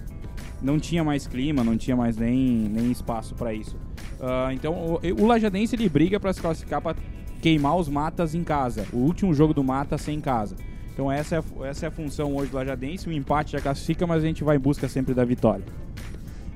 Não 0.62 0.80
tinha 0.80 1.04
mais 1.04 1.28
clima, 1.28 1.64
não 1.64 1.78
tinha 1.78 1.96
mais 1.96 2.18
nem, 2.18 2.38
nem 2.70 2.92
espaço 2.92 3.34
para 3.36 3.54
isso. 3.54 3.76
Ah, 4.22 4.50
então, 4.54 4.74
o, 4.74 5.24
o 5.24 5.26
Lajadense 5.26 5.76
ele 5.76 5.88
briga 5.90 6.20
para 6.20 6.34
se 6.34 6.42
classificar 6.42 6.82
para 6.82 6.96
queimar 7.42 7.78
os 7.78 7.88
matas 7.88 8.36
em 8.36 8.44
casa. 8.44 8.86
O 8.92 8.98
último 8.98 9.34
jogo 9.34 9.54
do 9.54 9.64
mata 9.64 9.98
sem 9.98 10.18
em 10.18 10.22
casa. 10.22 10.56
Então 10.94 11.10
essa 11.10 11.36
é, 11.36 11.40
a- 11.40 11.68
essa 11.68 11.86
é 11.86 11.88
a 11.88 11.92
função 11.92 12.36
hoje 12.36 12.52
do 12.52 12.58
Lajadense. 12.58 13.08
O 13.08 13.12
empate 13.14 13.54
já 13.54 13.62
classifica, 13.62 14.06
mas 14.06 14.22
a 14.24 14.28
gente 14.28 14.44
vai 14.44 14.58
em 14.58 14.60
busca 14.60 14.90
sempre 14.90 15.14
da 15.14 15.24
vitória. 15.24 15.64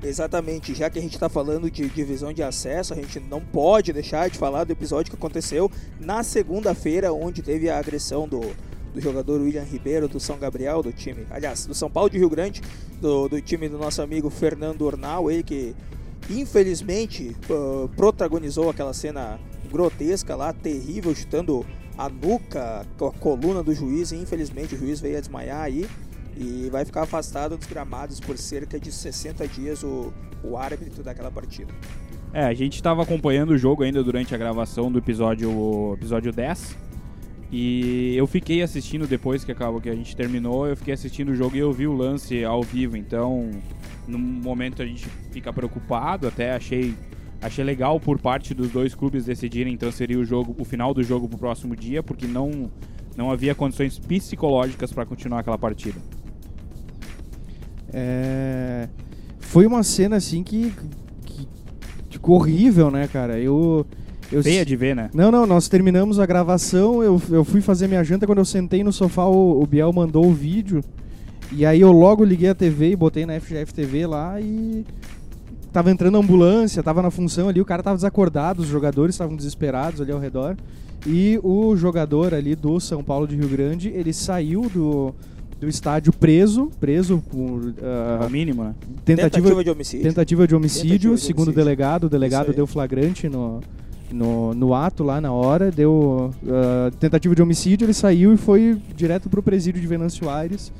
Exatamente, 0.02 0.74
já 0.74 0.90
que 0.90 0.98
a 0.98 1.02
gente 1.02 1.14
está 1.14 1.30
falando 1.30 1.70
de 1.70 1.88
divisão 1.88 2.30
de 2.30 2.42
acesso, 2.42 2.92
a 2.92 2.96
gente 2.96 3.18
não 3.18 3.40
pode 3.40 3.90
deixar 3.90 4.28
de 4.28 4.36
falar 4.36 4.64
do 4.64 4.72
episódio 4.72 5.10
que 5.10 5.16
aconteceu 5.16 5.70
na 5.98 6.22
segunda-feira, 6.22 7.10
onde 7.10 7.40
teve 7.40 7.70
a 7.70 7.78
agressão 7.78 8.28
do, 8.28 8.40
do 8.92 9.00
jogador 9.00 9.40
William 9.40 9.62
Ribeiro 9.62 10.06
do 10.06 10.20
São 10.20 10.36
Gabriel, 10.38 10.82
do 10.82 10.92
time, 10.92 11.24
aliás, 11.30 11.64
do 11.64 11.74
São 11.74 11.90
Paulo 11.90 12.10
de 12.10 12.18
Rio 12.18 12.28
Grande, 12.28 12.60
do, 13.00 13.30
do 13.30 13.40
time 13.40 13.66
do 13.66 13.78
nosso 13.78 14.02
amigo 14.02 14.28
Fernando 14.28 14.82
Ornal, 14.82 15.30
ele 15.30 15.42
que 15.42 15.74
infelizmente 16.30 17.36
ah, 17.50 17.88
protagonizou 17.96 18.70
aquela 18.70 18.92
cena 18.92 19.38
grotesca 19.70 20.36
lá, 20.36 20.52
terrível, 20.52 21.14
chutando 21.14 21.64
a 21.96 22.08
nuca, 22.08 22.80
a 22.80 23.18
coluna 23.18 23.62
do 23.62 23.74
juiz, 23.74 24.12
e 24.12 24.16
infelizmente 24.16 24.74
o 24.74 24.78
juiz 24.78 25.00
veio 25.00 25.18
a 25.18 25.20
desmaiar 25.20 25.62
aí. 25.62 25.86
e 26.36 26.68
vai 26.70 26.84
ficar 26.84 27.02
afastado 27.02 27.56
dos 27.56 27.66
gramados 27.66 28.18
por 28.18 28.36
cerca 28.36 28.78
de 28.78 28.90
60 28.90 29.46
dias 29.46 29.84
o, 29.84 30.12
o 30.42 30.56
árbitro 30.56 31.02
daquela 31.02 31.30
partida. 31.30 31.72
É, 32.32 32.44
a 32.44 32.52
gente 32.52 32.74
estava 32.74 33.00
acompanhando 33.04 33.50
o 33.50 33.58
jogo 33.58 33.84
ainda 33.84 34.02
durante 34.02 34.34
a 34.34 34.38
gravação 34.38 34.90
do 34.90 34.98
episódio, 34.98 35.94
episódio 35.94 36.32
10. 36.32 36.76
E 37.50 38.14
eu 38.16 38.26
fiquei 38.26 38.62
assistindo 38.62 39.06
depois 39.06 39.44
que 39.44 39.52
acabou 39.52 39.80
que 39.80 39.88
a 39.88 39.94
gente 39.94 40.16
terminou, 40.16 40.66
eu 40.66 40.76
fiquei 40.76 40.94
assistindo 40.94 41.30
o 41.30 41.34
jogo 41.34 41.56
e 41.56 41.60
eu 41.60 41.72
vi 41.72 41.86
o 41.86 41.92
lance 41.92 42.44
ao 42.44 42.62
vivo. 42.62 42.96
Então, 42.96 43.50
no 44.08 44.18
momento 44.18 44.82
a 44.82 44.86
gente 44.86 45.06
fica 45.30 45.52
preocupado, 45.52 46.26
até 46.26 46.54
achei 46.54 46.94
achei 47.40 47.62
legal 47.62 48.00
por 48.00 48.18
parte 48.18 48.54
dos 48.54 48.70
dois 48.70 48.94
clubes 48.94 49.26
decidirem 49.26 49.76
transferir 49.76 50.18
o 50.18 50.24
jogo, 50.24 50.56
o 50.58 50.64
final 50.64 50.94
do 50.94 51.02
jogo 51.02 51.28
para 51.28 51.36
o 51.36 51.38
próximo 51.38 51.76
dia, 51.76 52.02
porque 52.02 52.26
não 52.26 52.70
não 53.16 53.30
havia 53.30 53.54
condições 53.54 53.98
psicológicas 53.98 54.92
para 54.92 55.06
continuar 55.06 55.40
aquela 55.40 55.58
partida. 55.58 56.00
É... 57.92 58.88
Foi 59.38 59.66
uma 59.66 59.84
cena 59.84 60.16
assim 60.16 60.42
que, 60.42 60.72
que 61.24 61.46
ficou 62.10 62.36
horrível, 62.36 62.90
né, 62.90 63.06
cara? 63.06 63.38
Eu 63.38 63.86
eu 64.32 64.42
Feia 64.42 64.64
de 64.64 64.76
ver, 64.76 64.96
né? 64.96 65.10
Não, 65.14 65.30
não, 65.30 65.46
nós 65.46 65.68
terminamos 65.68 66.18
a 66.18 66.26
gravação, 66.26 67.02
eu, 67.02 67.20
eu 67.30 67.44
fui 67.44 67.60
fazer 67.60 67.86
minha 67.86 68.02
janta, 68.02 68.26
quando 68.26 68.38
eu 68.38 68.44
sentei 68.44 68.82
no 68.82 68.92
sofá, 68.92 69.24
o, 69.24 69.62
o 69.62 69.66
Biel 69.66 69.92
mandou 69.92 70.26
o 70.26 70.32
vídeo. 70.32 70.82
E 71.52 71.64
aí 71.64 71.80
eu 71.80 71.92
logo 71.92 72.24
liguei 72.24 72.48
a 72.48 72.54
TV 72.54 72.90
e 72.90 72.96
botei 72.96 73.26
na 73.26 73.38
FGF 73.38 73.72
TV 73.72 74.06
lá 74.06 74.40
e 74.40 74.84
tava 75.72 75.90
entrando 75.90 76.16
a 76.16 76.20
ambulância, 76.20 76.82
tava 76.82 77.02
na 77.02 77.10
função 77.10 77.48
ali, 77.48 77.60
o 77.60 77.64
cara 77.64 77.82
tava 77.82 77.96
desacordado, 77.96 78.62
os 78.62 78.68
jogadores 78.68 79.14
estavam 79.14 79.36
desesperados 79.36 80.00
ali 80.00 80.10
ao 80.10 80.18
redor. 80.18 80.56
E 81.06 81.38
o 81.42 81.76
jogador 81.76 82.32
ali 82.32 82.56
do 82.56 82.80
São 82.80 83.04
Paulo 83.04 83.28
de 83.28 83.36
Rio 83.36 83.48
Grande, 83.48 83.88
ele 83.88 84.12
saiu 84.12 84.70
do, 84.70 85.14
do 85.60 85.68
estádio 85.68 86.12
preso, 86.12 86.70
preso 86.80 87.22
por 87.30 87.40
uh, 87.40 88.30
mínimo, 88.30 88.64
né? 88.64 88.74
tentativa, 89.04 89.48
Tentativa 89.48 89.64
de 89.64 89.70
homicídio. 89.70 90.06
tentativa 90.06 90.48
de 90.48 90.54
homicídio, 90.54 90.90
Tentativa 90.90 91.14
de 91.16 91.22
segundo 91.22 91.38
o 91.38 91.50
homicídio. 91.50 91.64
delegado, 91.64 92.04
o 92.04 92.08
delegado 92.08 92.52
deu 92.54 92.66
flagrante 92.66 93.28
no, 93.28 93.60
no, 94.14 94.54
no 94.54 94.72
ato 94.72 95.02
lá 95.02 95.20
na 95.20 95.32
hora, 95.32 95.70
deu 95.70 96.32
uh, 96.42 96.90
tentativa 96.98 97.34
de 97.34 97.42
homicídio, 97.42 97.84
ele 97.84 97.92
saiu 97.92 98.32
e 98.32 98.36
foi 98.36 98.80
direto 98.94 99.28
pro 99.28 99.42
presídio 99.42 99.80
de 99.80 99.86
Venâncio 99.86 100.30
Aires. 100.30 100.72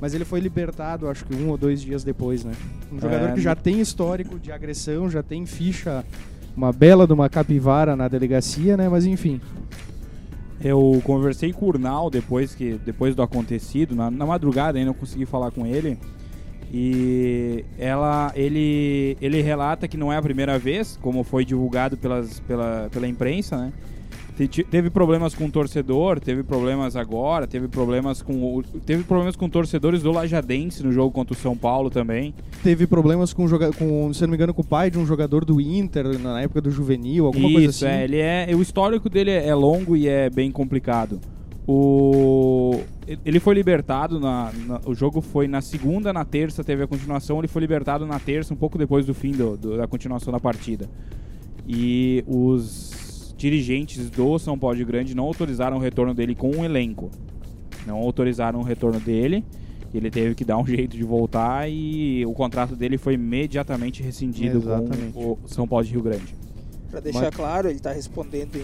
Mas 0.00 0.12
ele 0.12 0.24
foi 0.24 0.40
libertado, 0.40 1.08
acho 1.08 1.24
que 1.24 1.34
um 1.34 1.48
ou 1.48 1.56
dois 1.56 1.80
dias 1.80 2.04
depois, 2.04 2.44
né? 2.44 2.52
Um 2.92 3.00
jogador 3.00 3.30
É, 3.30 3.32
que 3.32 3.40
já 3.40 3.54
tem 3.54 3.80
histórico 3.80 4.38
de 4.38 4.52
agressão, 4.52 5.08
já 5.08 5.22
tem 5.22 5.46
ficha, 5.46 6.04
uma 6.56 6.72
bela 6.72 7.06
de 7.06 7.12
uma 7.12 7.28
capivara 7.28 7.96
na 7.96 8.06
delegacia, 8.06 8.76
né? 8.76 8.88
Mas 8.88 9.06
enfim. 9.06 9.40
Eu 10.60 11.00
conversei 11.04 11.52
com 11.52 11.66
o 11.66 11.68
Urnal 11.68 12.10
depois, 12.10 12.54
que, 12.54 12.78
depois 12.84 13.14
do 13.14 13.22
acontecido, 13.22 13.94
na, 13.94 14.10
na 14.10 14.26
madrugada 14.26 14.78
ainda 14.78 14.88
não 14.88 14.94
consegui 14.94 15.26
falar 15.26 15.50
com 15.50 15.66
ele. 15.66 15.98
E 16.76 17.64
ela, 17.78 18.32
ele, 18.34 19.16
ele 19.20 19.40
relata 19.40 19.86
que 19.86 19.96
não 19.96 20.12
é 20.12 20.16
a 20.16 20.22
primeira 20.22 20.58
vez, 20.58 20.98
como 21.00 21.22
foi 21.22 21.44
divulgado 21.44 21.96
pelas, 21.96 22.40
pela, 22.40 22.88
pela 22.92 23.06
imprensa, 23.06 23.56
né? 23.56 23.72
Te- 24.36 24.48
te- 24.48 24.64
Teve 24.64 24.90
problemas 24.90 25.32
com 25.36 25.44
o 25.46 25.50
torcedor, 25.52 26.18
teve 26.18 26.42
problemas 26.42 26.96
agora, 26.96 27.46
teve 27.46 27.68
problemas 27.68 28.20
com 28.20 28.60
teve 28.84 29.04
problemas 29.04 29.36
com 29.36 29.48
torcedores 29.48 30.02
do 30.02 30.10
Lajadense 30.10 30.82
no 30.82 30.90
jogo 30.90 31.12
contra 31.12 31.32
o 31.32 31.36
São 31.36 31.56
Paulo 31.56 31.88
também. 31.90 32.34
Teve 32.64 32.88
problemas 32.88 33.32
com, 33.32 33.46
com, 33.78 34.12
se 34.12 34.22
não 34.22 34.30
me 34.30 34.34
engano, 34.34 34.52
com 34.52 34.62
o 34.62 34.66
pai 34.66 34.90
de 34.90 34.98
um 34.98 35.06
jogador 35.06 35.44
do 35.44 35.60
Inter 35.60 36.18
na 36.18 36.40
época 36.42 36.60
do 36.60 36.72
juvenil, 36.72 37.26
alguma 37.26 37.52
coisa 37.52 37.70
Isso, 37.70 37.86
assim. 37.86 37.94
é, 37.94 38.02
ele 38.02 38.18
é, 38.18 38.48
o 38.52 38.60
histórico 38.60 39.08
dele 39.08 39.30
é 39.30 39.54
longo 39.54 39.96
e 39.96 40.08
é 40.08 40.28
bem 40.28 40.50
complicado. 40.50 41.20
O 41.66 42.80
ele 43.24 43.38
foi 43.40 43.54
libertado 43.54 44.18
na, 44.18 44.50
na- 44.66 44.80
o 44.86 44.94
jogo 44.94 45.20
foi 45.20 45.46
na 45.46 45.60
segunda, 45.60 46.12
na 46.12 46.24
terça 46.24 46.64
teve 46.64 46.82
a 46.82 46.86
continuação, 46.86 47.38
ele 47.38 47.48
foi 47.48 47.60
libertado 47.60 48.06
na 48.06 48.18
terça, 48.18 48.52
um 48.54 48.56
pouco 48.56 48.78
depois 48.78 49.04
do 49.04 49.12
fim 49.14 49.32
do- 49.32 49.56
do- 49.56 49.76
da 49.76 49.86
continuação 49.86 50.32
da 50.32 50.40
partida. 50.40 50.88
E 51.66 52.24
os 52.26 53.34
dirigentes 53.36 54.08
do 54.10 54.38
São 54.38 54.58
Paulo 54.58 54.76
de 54.76 54.84
Grande 54.84 55.14
não 55.14 55.24
autorizaram 55.24 55.76
o 55.76 55.80
retorno 55.80 56.14
dele 56.14 56.34
com 56.34 56.50
o 56.50 56.64
elenco. 56.64 57.10
Não 57.86 57.96
autorizaram 57.98 58.60
o 58.60 58.62
retorno 58.62 58.98
dele. 59.00 59.44
Ele 59.92 60.10
teve 60.10 60.34
que 60.34 60.44
dar 60.44 60.56
um 60.58 60.64
jeito 60.66 60.96
de 60.96 61.02
voltar 61.04 61.68
e 61.70 62.24
o 62.26 62.32
contrato 62.32 62.74
dele 62.74 62.96
foi 62.98 63.14
imediatamente 63.14 64.02
rescindido 64.02 64.58
Exatamente. 64.58 65.12
com 65.12 65.32
o 65.32 65.38
São 65.46 65.68
Paulo 65.68 65.84
de 65.84 65.92
Rio 65.92 66.02
Grande. 66.02 66.34
Para 66.90 67.00
deixar 67.00 67.20
Mas- 67.22 67.36
claro, 67.36 67.68
ele 67.68 67.76
está 67.76 67.92
respondendo 67.92 68.56
em, 68.56 68.60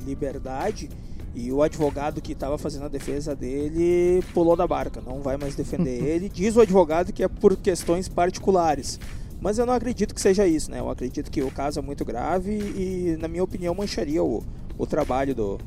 em 0.00 0.04
liberdade 0.04 0.88
e 1.34 1.50
o 1.52 1.62
advogado 1.62 2.20
que 2.20 2.32
estava 2.32 2.58
fazendo 2.58 2.84
a 2.84 2.88
defesa 2.88 3.34
dele 3.34 4.22
pulou 4.34 4.54
da 4.54 4.66
barca, 4.66 5.00
não 5.00 5.20
vai 5.20 5.36
mais 5.36 5.54
defender 5.54 6.02
ele. 6.04 6.28
Diz 6.28 6.56
o 6.56 6.60
advogado 6.60 7.12
que 7.12 7.22
é 7.22 7.28
por 7.28 7.56
questões 7.56 8.08
particulares. 8.08 9.00
Mas 9.40 9.58
eu 9.58 9.66
não 9.66 9.74
acredito 9.74 10.14
que 10.14 10.20
seja 10.20 10.46
isso, 10.46 10.70
né? 10.70 10.78
Eu 10.78 10.88
acredito 10.88 11.30
que 11.30 11.42
o 11.42 11.50
caso 11.50 11.78
é 11.78 11.82
muito 11.82 12.04
grave 12.04 12.52
e, 12.52 13.16
na 13.20 13.26
minha 13.26 13.42
opinião, 13.42 13.74
mancharia 13.74 14.22
o, 14.22 14.44
o 14.78 14.86
trabalho 14.86 15.34
do, 15.34 15.58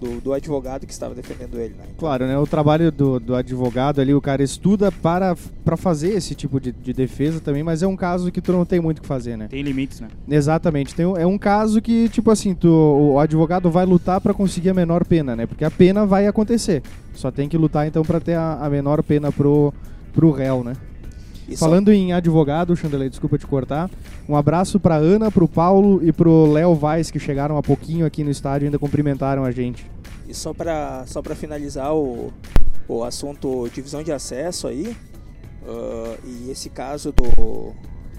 do, 0.00 0.20
do 0.20 0.32
advogado 0.32 0.86
que 0.86 0.92
estava 0.92 1.14
defendendo 1.14 1.58
ele, 1.58 1.70
né? 1.74 1.84
Então, 1.84 1.94
Claro, 1.98 2.26
né? 2.26 2.38
O 2.38 2.46
trabalho 2.46 2.90
do, 2.92 3.18
do 3.18 3.34
advogado 3.34 4.00
ali, 4.00 4.12
o 4.14 4.20
cara 4.20 4.42
estuda 4.42 4.90
para, 4.92 5.34
para 5.64 5.76
fazer 5.76 6.10
esse 6.14 6.34
tipo 6.34 6.60
de, 6.60 6.72
de 6.72 6.92
defesa 6.92 7.40
também, 7.40 7.62
mas 7.62 7.82
é 7.82 7.86
um 7.86 7.96
caso 7.96 8.30
que 8.30 8.40
tu 8.40 8.52
não 8.52 8.64
tem 8.64 8.80
muito 8.80 8.98
o 8.98 9.02
que 9.02 9.08
fazer, 9.08 9.36
né? 9.36 9.48
Tem 9.48 9.62
limites, 9.62 10.00
né? 10.00 10.08
Exatamente. 10.28 10.94
Tem, 10.94 11.06
um- 11.06 11.16
é 11.16 11.26
um 11.26 11.38
caso 11.38 11.80
que, 11.80 12.08
tipo 12.08 12.30
assim, 12.30 12.54
tu, 12.54 12.68
o 12.68 13.18
advogado 13.18 13.70
vai 13.70 13.86
lutar 13.86 14.20
para 14.20 14.34
conseguir 14.34 14.70
a 14.70 14.74
menor 14.74 15.04
pena, 15.04 15.34
né? 15.34 15.46
Porque 15.46 15.64
a 15.64 15.70
pena 15.70 16.04
vai 16.06 16.26
acontecer. 16.26 16.82
Só 17.14 17.30
tem 17.30 17.48
que 17.48 17.56
lutar 17.56 17.86
então 17.86 18.02
para 18.02 18.20
ter 18.20 18.34
a, 18.34 18.58
a 18.60 18.68
menor 18.68 19.02
pena 19.02 19.32
pro, 19.32 19.72
pro 20.12 20.30
réu, 20.30 20.62
né? 20.62 20.74
Só- 21.54 21.66
Falando 21.66 21.92
em 21.92 22.12
advogado, 22.12 22.74
Chandelei, 22.74 23.10
desculpa 23.10 23.36
te 23.38 23.46
cortar. 23.46 23.90
Um 24.28 24.34
abraço 24.34 24.80
pra 24.80 24.96
Ana, 24.96 25.30
pro 25.30 25.46
Paulo 25.46 26.00
e 26.02 26.12
pro 26.12 26.50
Léo 26.50 26.74
Vaz, 26.74 27.10
que 27.10 27.18
chegaram 27.20 27.56
há 27.56 27.62
pouquinho 27.62 28.06
aqui 28.06 28.24
no 28.24 28.30
estádio 28.30 28.64
e 28.64 28.66
ainda 28.66 28.78
cumprimentaram 28.78 29.44
a 29.44 29.50
gente. 29.52 29.88
E 30.26 30.34
só 30.34 30.52
para 30.52 31.04
só 31.06 31.22
pra 31.22 31.36
finalizar 31.36 31.94
o, 31.94 32.32
o 32.88 33.04
assunto 33.04 33.68
divisão 33.72 34.02
de 34.02 34.10
acesso 34.10 34.66
aí, 34.66 34.96
ah, 35.68 36.16
e 36.24 36.50
esse 36.50 36.68
caso 36.70 37.12
do, 37.12 37.72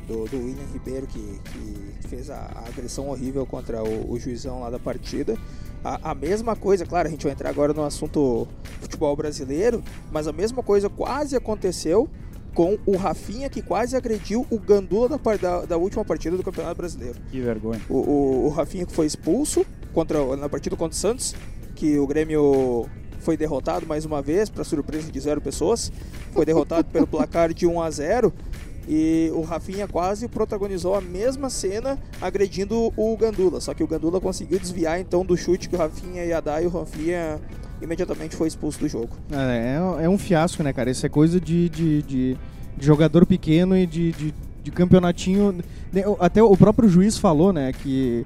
do, 0.08 0.26
do 0.30 0.38
William 0.38 0.64
Ribeiro 0.72 1.06
que, 1.08 1.20
que 1.52 2.08
fez 2.08 2.30
a, 2.30 2.36
a 2.56 2.68
agressão 2.70 3.10
horrível 3.10 3.46
contra 3.46 3.84
o, 3.84 4.12
o 4.14 4.18
juizão 4.20 4.62
lá 4.62 4.70
da 4.70 4.80
partida. 4.80 5.36
A, 5.84 6.12
a 6.12 6.16
mesma 6.16 6.56
coisa, 6.56 6.86
claro, 6.86 7.08
a 7.08 7.12
gente 7.12 7.24
vai 7.24 7.34
entrar 7.34 7.50
agora 7.50 7.74
no 7.74 7.84
assunto 7.84 8.48
futebol 8.82 9.16
brasileiro, 9.16 9.84
mas 10.12 10.28
a 10.28 10.32
mesma 10.34 10.64
coisa 10.64 10.90
quase 10.90 11.36
aconteceu 11.36 12.10
com 12.58 12.76
o 12.88 12.98
Rafinha 12.98 13.52
que 13.52 13.62
quase 13.62 13.96
agrediu 13.96 14.44
o 14.50 14.58
Gandula 14.58 15.08
da, 15.08 15.18
da, 15.36 15.62
da 15.64 15.78
última 15.78 16.04
partida 16.04 16.36
do 16.36 16.42
Campeonato 16.42 16.76
Brasileiro. 16.76 17.20
Que 17.30 17.40
vergonha. 17.40 17.80
O, 17.88 17.98
o, 17.98 18.46
o 18.48 18.50
Rafinha 18.50 18.84
que 18.84 18.92
foi 18.92 19.06
expulso 19.06 19.64
contra, 19.94 20.36
na 20.36 20.50
partida 20.50 20.76
contra 20.76 20.96
o 20.96 21.00
Santos, 21.00 21.36
que 21.76 22.00
o 22.00 22.08
Grêmio 22.08 22.90
foi 23.20 23.38
derrotado 23.38 23.86
mais 23.86 24.06
uma 24.06 24.24
vez, 24.24 24.50
para 24.50 24.64
surpresa 24.64 25.12
de 25.12 25.20
zero 25.20 25.40
pessoas. 25.40 25.92
Foi 26.34 26.48
derrotado 26.48 26.90
pelo 26.90 27.06
placar 27.06 27.54
de 27.54 27.68
1 27.68 27.80
a 27.80 27.92
0 27.92 28.34
e 28.88 29.30
o 29.34 29.42
Rafinha 29.42 29.88
quase 29.88 30.28
protagonizou 30.28 30.96
a 30.96 31.02
mesma 31.02 31.50
cena 31.50 31.98
agredindo 32.22 32.94
o 32.96 33.18
Gandula. 33.18 33.60
Só 33.60 33.74
que 33.74 33.84
o 33.84 33.88
Gandula 33.88 34.20
conseguiu 34.22 34.60
desviar 34.60 35.00
então 35.00 35.26
do 35.26 35.36
chute 35.36 35.68
que 35.70 35.76
o 35.76 35.80
Rafinha 35.80 36.24
ia 36.26 36.42
dar 36.42 36.62
e 36.64 36.68
o 36.68 36.70
Rafinha 36.70 37.40
imediatamente 37.82 38.36
foi 38.36 38.48
expulso 38.48 38.80
do 38.80 38.88
jogo. 38.88 39.10
É, 39.32 40.00
é- 40.02 40.06
é 40.06 40.10
um 40.10 40.18
fiasco, 40.18 40.64
né, 40.64 40.72
cara? 40.74 40.90
Isso 40.90 41.06
é 41.06 41.10
coisa 41.10 41.40
de, 41.40 41.70
de, 41.70 42.02
de- 42.04 42.38
de 42.78 42.86
jogador 42.86 43.26
pequeno 43.26 43.76
e 43.76 43.86
de, 43.86 44.12
de, 44.14 44.34
de 44.64 44.72
campeonatinho. 44.72 45.52
né, 45.92 46.04
Até 46.20 46.42
o 46.42 46.56
próprio 46.56 46.88
juiz 46.88 47.18
falou, 47.18 47.52
né, 47.52 47.72
que 47.74 48.26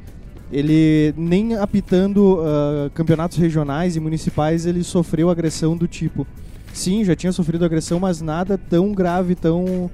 ele 0.51 1.13
nem 1.17 1.55
apitando 1.55 2.39
ah, 2.41 2.89
campeonatos 2.93 3.37
regionais 3.37 3.95
e 3.95 3.99
municipais 3.99 4.65
ele 4.65 4.83
sofreu 4.83 5.29
agressão 5.29 5.75
do 5.77 5.87
tipo. 5.87 6.27
Sim, 6.73 7.03
já 7.03 7.15
tinha 7.15 7.31
sofrido 7.31 7.65
agressão, 7.65 7.99
mas 7.99 8.21
nada 8.21 8.57
tão 8.57 8.91
grave, 8.93 9.35
tão, 9.35 9.89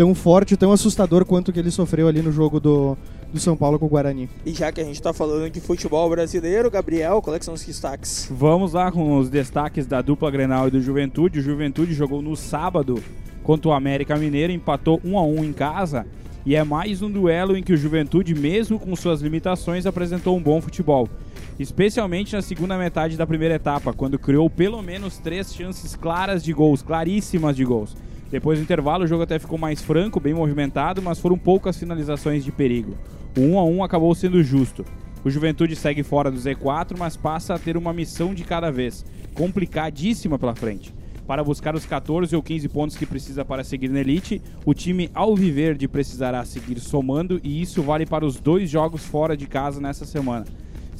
tão 0.00 0.14
forte, 0.14 0.56
tão 0.56 0.72
assustador 0.72 1.26
quanto 1.26 1.48
o 1.48 1.52
que 1.52 1.58
ele 1.58 1.70
sofreu 1.70 2.08
ali 2.08 2.22
no 2.22 2.32
jogo 2.32 2.58
do, 2.58 2.96
do 3.30 3.38
São 3.38 3.54
Paulo 3.54 3.78
com 3.78 3.84
o 3.84 3.88
Guarani. 3.90 4.30
E 4.46 4.54
já 4.54 4.72
que 4.72 4.80
a 4.80 4.84
gente 4.84 4.94
está 4.94 5.12
falando 5.12 5.50
de 5.50 5.60
futebol 5.60 6.08
brasileiro, 6.08 6.70
Gabriel, 6.70 7.20
quais 7.20 7.40
que 7.40 7.44
são 7.44 7.52
os 7.52 7.62
destaques? 7.62 8.26
Vamos 8.34 8.72
lá 8.72 8.90
com 8.90 9.18
os 9.18 9.28
destaques 9.28 9.86
da 9.86 10.00
dupla 10.00 10.30
Grenal 10.30 10.68
e 10.68 10.70
do 10.70 10.80
Juventude. 10.80 11.40
O 11.40 11.42
Juventude 11.42 11.92
jogou 11.92 12.22
no 12.22 12.34
sábado 12.34 12.98
contra 13.42 13.68
o 13.68 13.72
América 13.74 14.16
Mineiro, 14.16 14.50
empatou 14.50 14.98
1 15.04 15.18
a 15.18 15.22
1 15.22 15.44
em 15.44 15.52
casa. 15.52 16.06
E 16.46 16.56
é 16.56 16.64
mais 16.64 17.02
um 17.02 17.10
duelo 17.10 17.54
em 17.54 17.62
que 17.62 17.74
o 17.74 17.76
Juventude, 17.76 18.34
mesmo 18.34 18.80
com 18.80 18.96
suas 18.96 19.20
limitações, 19.20 19.84
apresentou 19.84 20.34
um 20.34 20.42
bom 20.42 20.62
futebol. 20.62 21.10
Especialmente 21.58 22.34
na 22.34 22.40
segunda 22.40 22.78
metade 22.78 23.18
da 23.18 23.26
primeira 23.26 23.56
etapa, 23.56 23.92
quando 23.92 24.18
criou 24.18 24.48
pelo 24.48 24.80
menos 24.80 25.18
três 25.18 25.54
chances 25.54 25.94
claras 25.94 26.42
de 26.42 26.54
gols, 26.54 26.80
claríssimas 26.80 27.54
de 27.54 27.66
gols. 27.66 27.94
Depois 28.30 28.58
do 28.58 28.62
intervalo, 28.62 29.04
o 29.04 29.06
jogo 29.06 29.24
até 29.24 29.38
ficou 29.38 29.58
mais 29.58 29.82
franco, 29.82 30.20
bem 30.20 30.32
movimentado, 30.32 31.02
mas 31.02 31.18
foram 31.18 31.36
poucas 31.36 31.76
finalizações 31.76 32.44
de 32.44 32.52
perigo. 32.52 32.96
O 33.36 33.40
1 33.40 33.58
a 33.58 33.64
1 33.64 33.84
acabou 33.84 34.14
sendo 34.14 34.42
justo. 34.42 34.84
O 35.24 35.30
Juventude 35.30 35.74
segue 35.74 36.02
fora 36.02 36.30
do 36.30 36.38
Z4, 36.38 36.96
mas 36.96 37.16
passa 37.16 37.54
a 37.54 37.58
ter 37.58 37.76
uma 37.76 37.92
missão 37.92 38.32
de 38.32 38.44
cada 38.44 38.70
vez, 38.70 39.04
complicadíssima 39.34 40.38
pela 40.38 40.54
frente. 40.54 40.94
Para 41.26 41.44
buscar 41.44 41.74
os 41.74 41.84
14 41.84 42.34
ou 42.34 42.42
15 42.42 42.68
pontos 42.68 42.96
que 42.96 43.06
precisa 43.06 43.44
para 43.44 43.62
seguir 43.62 43.88
na 43.88 44.00
elite, 44.00 44.40
o 44.64 44.74
time 44.74 45.10
Alviverde 45.14 45.86
precisará 45.86 46.44
seguir 46.44 46.80
somando 46.80 47.40
e 47.42 47.60
isso 47.60 47.82
vale 47.82 48.06
para 48.06 48.24
os 48.24 48.40
dois 48.40 48.70
jogos 48.70 49.04
fora 49.04 49.36
de 49.36 49.46
casa 49.46 49.80
nessa 49.80 50.04
semana. 50.04 50.46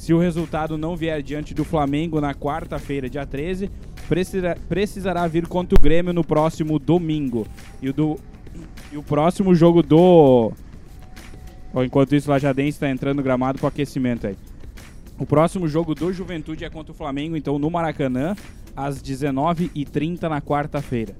Se 0.01 0.15
o 0.15 0.19
resultado 0.19 0.79
não 0.79 0.95
vier 0.95 1.21
diante 1.21 1.53
do 1.53 1.63
Flamengo 1.63 2.19
na 2.19 2.33
quarta-feira, 2.33 3.07
dia 3.07 3.23
13, 3.23 3.69
precisará, 4.09 4.57
precisará 4.67 5.27
vir 5.27 5.45
contra 5.45 5.77
o 5.77 5.79
Grêmio 5.79 6.11
no 6.11 6.23
próximo 6.23 6.79
domingo. 6.79 7.45
E 7.79 7.89
o, 7.89 7.93
do, 7.93 8.19
e 8.91 8.97
o 8.97 9.03
próximo 9.03 9.53
jogo 9.53 9.83
do. 9.83 10.53
Enquanto 11.85 12.15
isso, 12.15 12.27
o 12.27 12.31
Lajadense 12.31 12.77
está 12.77 12.89
entrando 12.89 13.17
no 13.17 13.23
gramado 13.23 13.59
com 13.59 13.67
aquecimento 13.67 14.25
aí. 14.25 14.35
O 15.19 15.25
próximo 15.27 15.67
jogo 15.67 15.93
do 15.93 16.11
Juventude 16.11 16.65
é 16.65 16.69
contra 16.71 16.91
o 16.91 16.95
Flamengo, 16.95 17.37
então 17.37 17.59
no 17.59 17.69
Maracanã, 17.69 18.35
às 18.75 18.99
19h30 19.03 20.23
na 20.23 20.41
quarta-feira. 20.41 21.15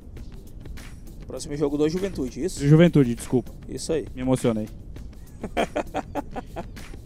Próximo 1.28 1.56
jogo 1.56 1.78
do 1.78 1.88
Juventude, 1.88 2.44
isso? 2.44 2.68
Juventude, 2.68 3.14
desculpa. 3.14 3.52
Isso 3.70 3.94
aí. 3.94 4.08
Me 4.16 4.22
emocionei. 4.22 4.68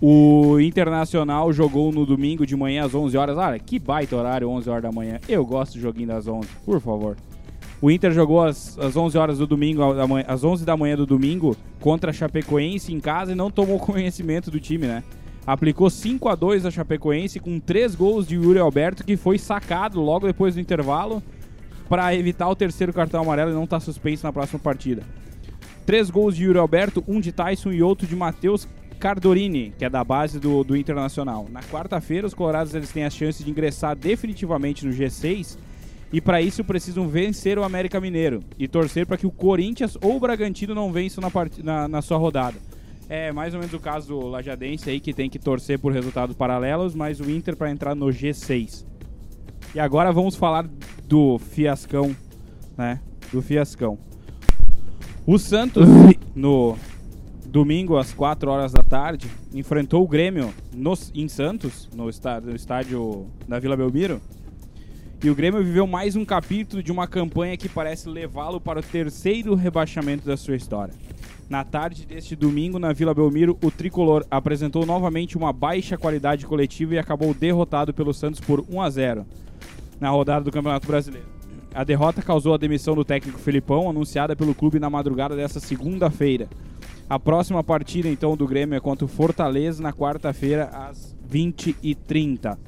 o 0.00 0.60
Internacional 0.60 1.52
jogou 1.52 1.90
no 1.90 2.04
domingo 2.04 2.46
de 2.46 2.54
manhã 2.54 2.84
às 2.84 2.94
11 2.94 3.16
horas. 3.16 3.38
Olha, 3.38 3.58
que 3.58 3.78
baita 3.78 4.16
horário, 4.16 4.48
11 4.48 4.68
horas 4.68 4.82
da 4.82 4.92
manhã. 4.92 5.18
Eu 5.28 5.44
gosto 5.44 5.74
do 5.74 5.80
joguinho 5.80 6.08
das 6.08 6.26
11, 6.26 6.48
por 6.64 6.80
favor. 6.80 7.16
O 7.80 7.90
Inter 7.90 8.12
jogou 8.12 8.42
às, 8.42 8.78
às 8.78 8.96
11 8.96 9.18
horas 9.18 9.38
do 9.38 9.46
domingo, 9.46 9.82
às 10.26 10.44
11 10.44 10.64
da 10.64 10.76
manhã 10.76 10.96
do 10.96 11.06
domingo, 11.06 11.56
contra 11.80 12.10
a 12.10 12.14
Chapecoense 12.14 12.92
em 12.92 13.00
casa 13.00 13.32
e 13.32 13.34
não 13.34 13.50
tomou 13.50 13.78
conhecimento 13.80 14.50
do 14.50 14.58
time, 14.60 14.86
né? 14.86 15.02
aplicou 15.46 15.88
5 15.88 16.28
a 16.28 16.34
2 16.34 16.66
a 16.66 16.70
Chapecoense 16.70 17.38
com 17.38 17.60
3 17.60 17.94
gols 17.94 18.26
de 18.26 18.34
Yuri 18.34 18.58
Alberto, 18.58 19.04
que 19.04 19.16
foi 19.16 19.38
sacado 19.38 20.00
logo 20.00 20.26
depois 20.26 20.54
do 20.54 20.60
intervalo 20.60 21.22
para 21.88 22.12
evitar 22.14 22.48
o 22.48 22.56
terceiro 22.56 22.92
cartão 22.92 23.22
amarelo 23.22 23.52
e 23.52 23.54
não 23.54 23.62
estar 23.62 23.76
tá 23.76 23.84
suspenso 23.84 24.26
na 24.26 24.32
próxima 24.32 24.58
partida. 24.58 25.02
Três 25.86 26.10
gols 26.10 26.34
de 26.34 26.44
Yuri 26.44 26.58
Alberto, 26.58 27.04
um 27.06 27.20
de 27.20 27.30
Tyson 27.30 27.70
e 27.70 27.80
outro 27.80 28.08
de 28.08 28.16
Matheus 28.16 28.66
Cardorini, 28.98 29.72
que 29.78 29.84
é 29.84 29.90
da 29.90 30.02
base 30.02 30.38
do, 30.38 30.64
do 30.64 30.76
Internacional. 30.76 31.46
Na 31.50 31.62
quarta-feira, 31.62 32.26
os 32.26 32.34
colorados 32.34 32.74
eles 32.74 32.90
têm 32.90 33.04
a 33.04 33.10
chance 33.10 33.42
de 33.44 33.50
ingressar 33.50 33.94
definitivamente 33.94 34.86
no 34.86 34.92
G6 34.92 35.58
e 36.12 36.20
para 36.20 36.40
isso 36.40 36.64
precisam 36.64 37.08
vencer 37.08 37.58
o 37.58 37.64
América 37.64 38.00
Mineiro 38.00 38.42
e 38.58 38.66
torcer 38.68 39.06
para 39.06 39.16
que 39.16 39.26
o 39.26 39.30
Corinthians 39.30 39.96
ou 40.00 40.16
o 40.16 40.20
Bragantino 40.20 40.74
não 40.74 40.92
vençam 40.92 41.22
na, 41.22 41.30
na, 41.62 41.88
na 41.88 42.02
sua 42.02 42.16
rodada. 42.16 42.56
É 43.08 43.30
mais 43.30 43.54
ou 43.54 43.60
menos 43.60 43.74
o 43.74 43.78
caso 43.78 44.08
do 44.08 44.26
Lajadense 44.26 44.90
aí, 44.90 44.98
que 44.98 45.12
tem 45.12 45.30
que 45.30 45.38
torcer 45.38 45.78
por 45.78 45.92
resultados 45.92 46.34
paralelos, 46.34 46.94
mas 46.94 47.20
o 47.20 47.30
Inter 47.30 47.56
para 47.56 47.70
entrar 47.70 47.94
no 47.94 48.06
G6. 48.06 48.84
E 49.74 49.80
agora 49.80 50.12
vamos 50.12 50.34
falar 50.34 50.68
do 51.04 51.38
fiascão, 51.38 52.16
né? 52.76 53.00
Do 53.32 53.40
fiascão. 53.42 53.98
O 55.26 55.38
Santos, 55.38 55.88
no 56.34 56.76
domingo 57.46 57.96
às 57.96 58.12
4 58.12 58.50
horas 58.50 58.72
da 58.72 58.82
tarde, 58.82 59.30
enfrentou 59.54 60.02
o 60.02 60.08
Grêmio 60.08 60.52
no, 60.74 60.94
em 61.14 61.28
Santos, 61.28 61.88
no 61.94 62.10
estádio, 62.10 62.50
no 62.50 62.56
estádio 62.56 63.26
da 63.48 63.58
Vila 63.58 63.76
Belmiro. 63.76 64.20
E 65.22 65.30
o 65.30 65.34
Grêmio 65.34 65.64
viveu 65.64 65.86
mais 65.86 66.14
um 66.14 66.24
capítulo 66.24 66.82
de 66.82 66.92
uma 66.92 67.06
campanha 67.06 67.56
que 67.56 67.68
parece 67.68 68.08
levá-lo 68.08 68.60
para 68.60 68.80
o 68.80 68.82
terceiro 68.82 69.54
rebaixamento 69.54 70.26
da 70.26 70.36
sua 70.36 70.56
história. 70.56 70.92
Na 71.48 71.64
tarde 71.64 72.04
deste 72.04 72.34
domingo, 72.34 72.78
na 72.78 72.92
Vila 72.92 73.14
Belmiro, 73.14 73.56
o 73.62 73.70
tricolor 73.70 74.26
apresentou 74.30 74.84
novamente 74.84 75.36
uma 75.36 75.52
baixa 75.52 75.96
qualidade 75.96 76.44
coletiva 76.44 76.94
e 76.94 76.98
acabou 76.98 77.32
derrotado 77.32 77.94
pelo 77.94 78.12
Santos 78.12 78.40
por 78.40 78.64
1 78.68 78.80
a 78.82 78.90
0 78.90 79.26
na 80.00 80.10
rodada 80.10 80.44
do 80.44 80.50
Campeonato 80.50 80.86
Brasileiro. 80.86 81.26
A 81.72 81.84
derrota 81.84 82.20
causou 82.20 82.54
a 82.54 82.58
demissão 82.58 82.94
do 82.94 83.04
técnico 83.04 83.38
Filipão, 83.38 83.88
anunciada 83.88 84.34
pelo 84.34 84.54
clube 84.54 84.80
na 84.80 84.90
madrugada 84.90 85.36
desta 85.36 85.60
segunda-feira. 85.60 86.48
A 87.08 87.20
próxima 87.20 87.62
partida, 87.62 88.08
então, 88.08 88.36
do 88.36 88.48
Grêmio 88.48 88.76
é 88.76 88.80
contra 88.80 89.04
o 89.04 89.08
Fortaleza 89.08 89.80
na 89.80 89.92
quarta-feira, 89.92 90.64
às 90.64 91.16
20h30. 91.30 92.58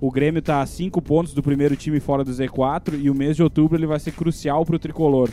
O 0.00 0.08
Grêmio 0.08 0.38
está 0.38 0.60
a 0.60 0.66
5 0.66 1.02
pontos 1.02 1.34
do 1.34 1.42
primeiro 1.42 1.74
time 1.74 1.98
fora 1.98 2.22
do 2.22 2.30
Z4 2.30 2.98
e 3.00 3.10
o 3.10 3.14
mês 3.14 3.34
de 3.34 3.42
outubro 3.42 3.76
ele 3.76 3.88
vai 3.88 3.98
ser 3.98 4.12
crucial 4.12 4.64
para 4.64 4.76
o 4.76 4.78
tricolor. 4.78 5.28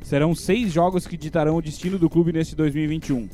Serão 0.00 0.32
seis 0.32 0.72
jogos 0.72 1.08
que 1.08 1.16
ditarão 1.16 1.56
o 1.56 1.62
destino 1.62 1.98
do 1.98 2.08
clube 2.08 2.32
neste 2.32 2.54
2021. 2.54 3.28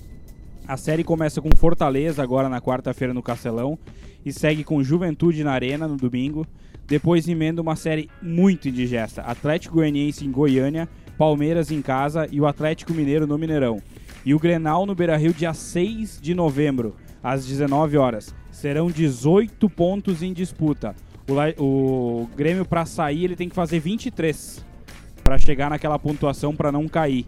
A 0.67 0.79
série 0.79 1.05
começa 1.05 1.43
com 1.43 1.55
Fortaleza 1.55 2.23
agora 2.23 2.49
na 2.49 2.61
quarta-feira 2.61 3.13
no 3.13 3.23
Castelão 3.23 3.79
e 4.25 4.33
segue 4.33 4.65
com 4.65 4.83
Juventude 4.83 5.45
na 5.45 5.53
Arena 5.53 5.87
no 5.87 5.99
domingo. 5.99 6.47
Depois 6.87 7.29
emenda 7.29 7.61
uma 7.61 7.77
série 7.77 8.09
muito 8.23 8.67
indigesta: 8.67 9.21
Atlético 9.21 9.75
Goianiense 9.75 10.25
em 10.25 10.33
Goiânia, 10.33 10.89
Palmeiras 11.19 11.71
em 11.71 11.83
casa 11.83 12.27
e 12.33 12.41
o 12.41 12.47
Atlético 12.47 12.95
Mineiro 12.95 13.27
no 13.27 13.37
Mineirão. 13.37 13.83
E 14.25 14.35
o 14.35 14.39
Grenal 14.39 14.87
no 14.87 14.95
Beira-Rio 14.95 15.33
dia 15.33 15.53
6 15.53 16.21
de 16.21 16.35
novembro, 16.35 16.95
às 17.23 17.45
19 17.47 17.97
horas. 17.97 18.35
Serão 18.51 18.91
18 18.91 19.69
pontos 19.71 20.23
em 20.23 20.33
disputa. 20.33 20.95
O, 21.59 21.63
o 21.63 22.31
Grêmio 22.37 22.65
para 22.65 22.85
sair 22.85 23.25
ele 23.25 23.37
tem 23.37 23.49
que 23.49 23.55
fazer 23.55 23.79
23 23.79 24.65
para 25.23 25.39
chegar 25.39 25.71
naquela 25.71 25.99
pontuação 25.99 26.55
para 26.55 26.71
não 26.71 26.89
cair. 26.89 27.25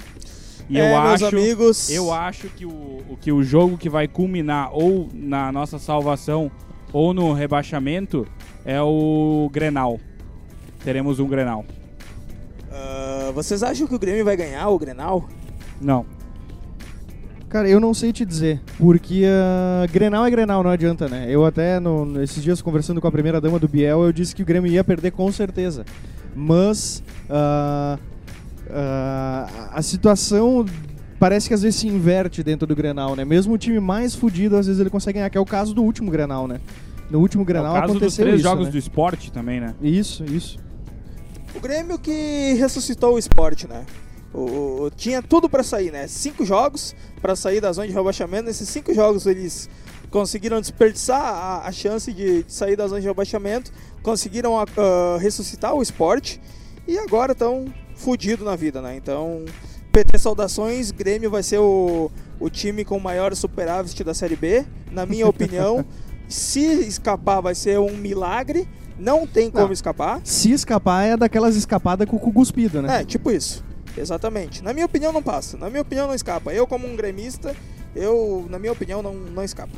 E 0.68 0.78
é, 0.78 0.90
eu 0.90 0.96
acho, 0.96 1.26
amigos... 1.26 1.90
eu 1.90 2.12
acho 2.12 2.48
que 2.48 2.64
o, 2.64 3.18
que 3.20 3.30
o 3.30 3.42
jogo 3.42 3.76
que 3.76 3.88
vai 3.88 4.08
culminar 4.08 4.70
ou 4.72 5.08
na 5.12 5.52
nossa 5.52 5.78
salvação 5.78 6.50
ou 6.92 7.12
no 7.12 7.32
rebaixamento 7.32 8.26
é 8.64 8.80
o 8.80 9.48
Grenal. 9.52 10.00
Teremos 10.82 11.20
um 11.20 11.28
Grenal. 11.28 11.64
Uh, 12.68 13.32
vocês 13.32 13.62
acham 13.62 13.86
que 13.86 13.94
o 13.94 13.98
Grêmio 13.98 14.24
vai 14.24 14.36
ganhar 14.36 14.68
o 14.68 14.78
Grenal? 14.78 15.28
Não. 15.80 16.06
Cara, 17.54 17.68
eu 17.68 17.78
não 17.78 17.94
sei 17.94 18.12
te 18.12 18.24
dizer, 18.24 18.60
porque 18.76 19.22
uh, 19.22 19.92
Grenal 19.92 20.26
é 20.26 20.30
Grenal, 20.30 20.64
não 20.64 20.70
adianta, 20.72 21.08
né? 21.08 21.26
Eu 21.28 21.46
até, 21.46 21.78
no, 21.78 22.20
esses 22.20 22.42
dias, 22.42 22.60
conversando 22.60 23.00
com 23.00 23.06
a 23.06 23.12
primeira 23.12 23.40
dama 23.40 23.60
do 23.60 23.68
Biel, 23.68 24.02
eu 24.02 24.12
disse 24.12 24.34
que 24.34 24.42
o 24.42 24.44
Grêmio 24.44 24.72
ia 24.72 24.82
perder 24.82 25.12
com 25.12 25.30
certeza 25.30 25.84
mas 26.34 27.02
uh, 27.30 27.96
uh, 27.96 29.70
a 29.72 29.82
situação 29.82 30.66
parece 31.18 31.46
que 31.48 31.54
às 31.54 31.62
vezes 31.62 31.80
se 31.80 31.86
inverte 31.86 32.42
dentro 32.42 32.66
do 32.66 32.74
Grenal, 32.74 33.14
né? 33.14 33.24
Mesmo 33.24 33.54
o 33.54 33.58
time 33.58 33.78
mais 33.78 34.14
fudido, 34.14 34.56
às 34.56 34.66
vezes 34.66 34.80
ele 34.80 34.90
consegue 34.90 35.18
ganhar, 35.18 35.30
que 35.30 35.38
é 35.38 35.40
o 35.40 35.46
caso 35.46 35.72
do 35.72 35.82
último 35.82 36.10
Grenal, 36.10 36.48
né? 36.48 36.60
No 37.08 37.20
último 37.20 37.44
Grenal 37.44 37.76
é 37.76 37.78
o 37.78 37.80
caso 37.82 37.92
aconteceu 37.92 38.08
dos 38.08 38.16
três 38.16 38.34
isso, 38.40 38.42
jogos 38.42 38.66
né? 38.66 38.72
do 38.72 38.78
esporte 38.78 39.30
também, 39.30 39.60
né? 39.60 39.74
Isso, 39.80 40.24
isso. 40.24 40.58
O 41.54 41.60
Grêmio 41.60 41.98
que 41.98 42.54
ressuscitou 42.54 43.14
o 43.14 43.18
esporte, 43.18 43.68
né? 43.68 43.84
O, 44.34 44.90
tinha 44.96 45.22
tudo 45.22 45.48
para 45.48 45.62
sair, 45.62 45.92
né? 45.92 46.08
Cinco 46.08 46.44
jogos 46.44 46.94
para 47.22 47.36
sair 47.36 47.60
da 47.60 47.72
zona 47.72 47.86
de 47.86 47.94
rebaixamento. 47.94 48.44
Nesses 48.44 48.68
cinco 48.68 48.92
jogos 48.92 49.26
eles 49.26 49.68
conseguiram 50.10 50.60
desperdiçar 50.60 51.20
a, 51.20 51.66
a 51.66 51.72
chance 51.72 52.12
de, 52.12 52.42
de, 52.42 52.52
sair 52.52 52.76
da 52.76 52.86
zona 52.86 53.00
de 53.00 53.06
rebaixamento, 53.06 53.72
conseguiram 54.02 54.54
uh, 54.54 55.16
ressuscitar 55.18 55.74
o 55.74 55.82
esporte 55.82 56.40
e 56.86 56.98
agora 56.98 57.32
estão 57.32 57.66
fudidos 57.94 58.44
na 58.44 58.56
vida, 58.56 58.82
né? 58.82 58.96
Então, 58.96 59.44
PT 59.92 60.18
Saudações, 60.18 60.90
Grêmio 60.90 61.30
vai 61.30 61.42
ser 61.42 61.58
o, 61.58 62.10
o 62.40 62.50
time 62.50 62.84
com 62.84 62.98
maior 62.98 63.34
superávit 63.34 64.02
da 64.02 64.14
Série 64.14 64.36
B, 64.36 64.64
na 64.90 65.06
minha 65.06 65.26
opinião. 65.26 65.84
Se 66.28 66.60
escapar 66.60 67.40
vai 67.40 67.54
ser 67.54 67.78
um 67.78 67.96
milagre, 67.96 68.68
não 68.98 69.26
tem 69.26 69.50
como 69.50 69.66
não. 69.66 69.72
escapar. 69.72 70.20
Se 70.24 70.50
escapar 70.52 71.04
é 71.04 71.16
daquelas 71.16 71.54
escapadas 71.54 72.08
com 72.08 72.16
o 72.16 72.18
cu 72.18 72.32
cuspido, 72.32 72.80
né? 72.80 73.02
É, 73.02 73.04
tipo 73.04 73.30
isso. 73.30 73.62
Exatamente. 73.96 74.62
Na 74.62 74.72
minha 74.72 74.86
opinião 74.86 75.12
não 75.12 75.22
passa. 75.22 75.56
Na 75.56 75.70
minha 75.70 75.82
opinião 75.82 76.06
não 76.06 76.14
escapa. 76.14 76.52
Eu 76.52 76.66
como 76.66 76.86
um 76.86 76.96
gremista, 76.96 77.54
eu, 77.94 78.46
na 78.50 78.58
minha 78.58 78.72
opinião, 78.72 79.02
não, 79.02 79.14
não 79.14 79.44
escapa. 79.44 79.72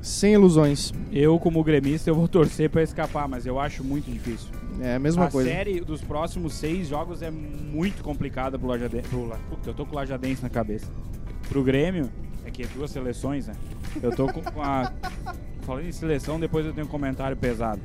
Sem 0.00 0.32
ilusões. 0.32 0.92
Eu, 1.12 1.38
como 1.38 1.62
gremista, 1.62 2.08
eu 2.08 2.14
vou 2.14 2.26
torcer 2.26 2.70
para 2.70 2.82
escapar, 2.82 3.28
mas 3.28 3.44
eu 3.44 3.58
acho 3.58 3.84
muito 3.84 4.10
difícil. 4.10 4.48
É 4.80 4.94
a 4.94 4.98
mesma 4.98 5.26
a 5.26 5.30
coisa. 5.30 5.50
A 5.50 5.52
série 5.52 5.80
dos 5.80 6.00
próximos 6.00 6.54
seis 6.54 6.88
jogos 6.88 7.20
é 7.20 7.30
muito 7.30 8.02
complicada 8.02 8.58
pro 8.58 8.68
Lajadense. 8.68 9.08
Pro, 9.08 9.32
eu 9.66 9.74
tô 9.74 9.84
com 9.84 9.92
o 9.92 9.96
Lajadense 9.96 10.42
na 10.42 10.48
cabeça. 10.48 10.86
Pro 11.48 11.62
Grêmio, 11.62 12.10
é 12.44 12.50
que 12.50 12.62
é 12.62 12.66
duas 12.74 12.90
seleções, 12.90 13.48
né? 13.48 13.54
Eu 14.02 14.14
tô 14.14 14.26
com, 14.32 14.40
com 14.40 14.62
a. 14.62 14.90
Falando 15.62 15.86
em 15.86 15.92
seleção, 15.92 16.40
depois 16.40 16.64
eu 16.64 16.72
tenho 16.72 16.86
um 16.86 16.90
comentário 16.90 17.36
pesado. 17.36 17.80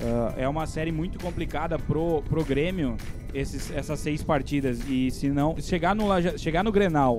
Uh, 0.00 0.34
é 0.36 0.48
uma 0.48 0.66
série 0.66 0.92
muito 0.92 1.18
complicada 1.18 1.78
pro, 1.78 2.22
pro 2.22 2.44
Grêmio, 2.44 2.96
esses, 3.32 3.70
essas 3.70 3.98
seis 4.00 4.22
partidas. 4.22 4.80
E 4.88 5.10
se 5.10 5.28
não. 5.28 5.56
Chegar 5.58 5.94
no, 5.94 6.04
chegar 6.38 6.62
no 6.62 6.70
Grenal 6.70 7.18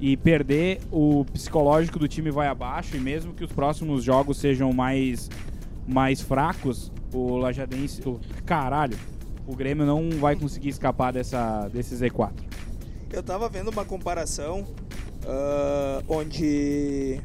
e 0.00 0.16
perder, 0.16 0.80
o 0.90 1.24
psicológico 1.24 1.98
do 1.98 2.08
time 2.08 2.30
vai 2.30 2.46
abaixo 2.46 2.96
e 2.96 3.00
mesmo 3.00 3.34
que 3.34 3.44
os 3.44 3.52
próximos 3.52 4.04
jogos 4.04 4.38
sejam 4.38 4.72
mais, 4.72 5.28
mais 5.86 6.20
fracos, 6.20 6.92
o 7.12 7.36
Lajadense, 7.36 8.00
o, 8.08 8.20
caralho, 8.46 8.96
o 9.46 9.56
Grêmio 9.56 9.84
não 9.84 10.10
vai 10.18 10.36
conseguir 10.36 10.68
escapar 10.68 11.12
dessa, 11.12 11.68
desse 11.68 11.94
Z4. 11.94 12.32
Eu 13.10 13.22
tava 13.22 13.48
vendo 13.48 13.70
uma 13.70 13.84
comparação 13.84 14.66
uh, 15.24 16.04
onde 16.06 17.20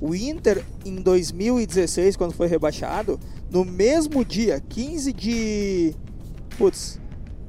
o 0.00 0.14
Inter 0.14 0.64
em 0.84 0.96
2016, 0.96 2.16
quando 2.16 2.32
foi 2.32 2.46
rebaixado, 2.46 3.18
no 3.50 3.64
mesmo 3.64 4.24
dia, 4.24 4.62
15 4.68 5.12
de 5.12 5.94
putz, 6.56 7.00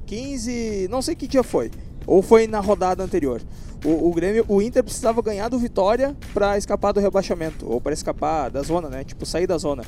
15, 0.05 0.87
não 0.89 1.01
sei 1.01 1.15
que 1.15 1.27
dia 1.27 1.43
foi, 1.43 1.71
ou 2.05 2.21
foi 2.21 2.47
na 2.47 2.59
rodada 2.59 3.03
anterior. 3.03 3.41
O, 3.83 4.09
o 4.09 4.13
Grêmio, 4.13 4.45
o 4.47 4.61
Inter 4.61 4.83
precisava 4.83 5.21
ganhar 5.21 5.47
do 5.47 5.57
Vitória 5.57 6.15
para 6.33 6.57
escapar 6.57 6.91
do 6.91 6.99
rebaixamento, 6.99 7.69
ou 7.69 7.79
para 7.79 7.93
escapar 7.93 8.49
da 8.49 8.61
zona, 8.61 8.89
né? 8.89 9.03
Tipo, 9.03 9.25
sair 9.25 9.47
da 9.47 9.57
zona. 9.57 9.83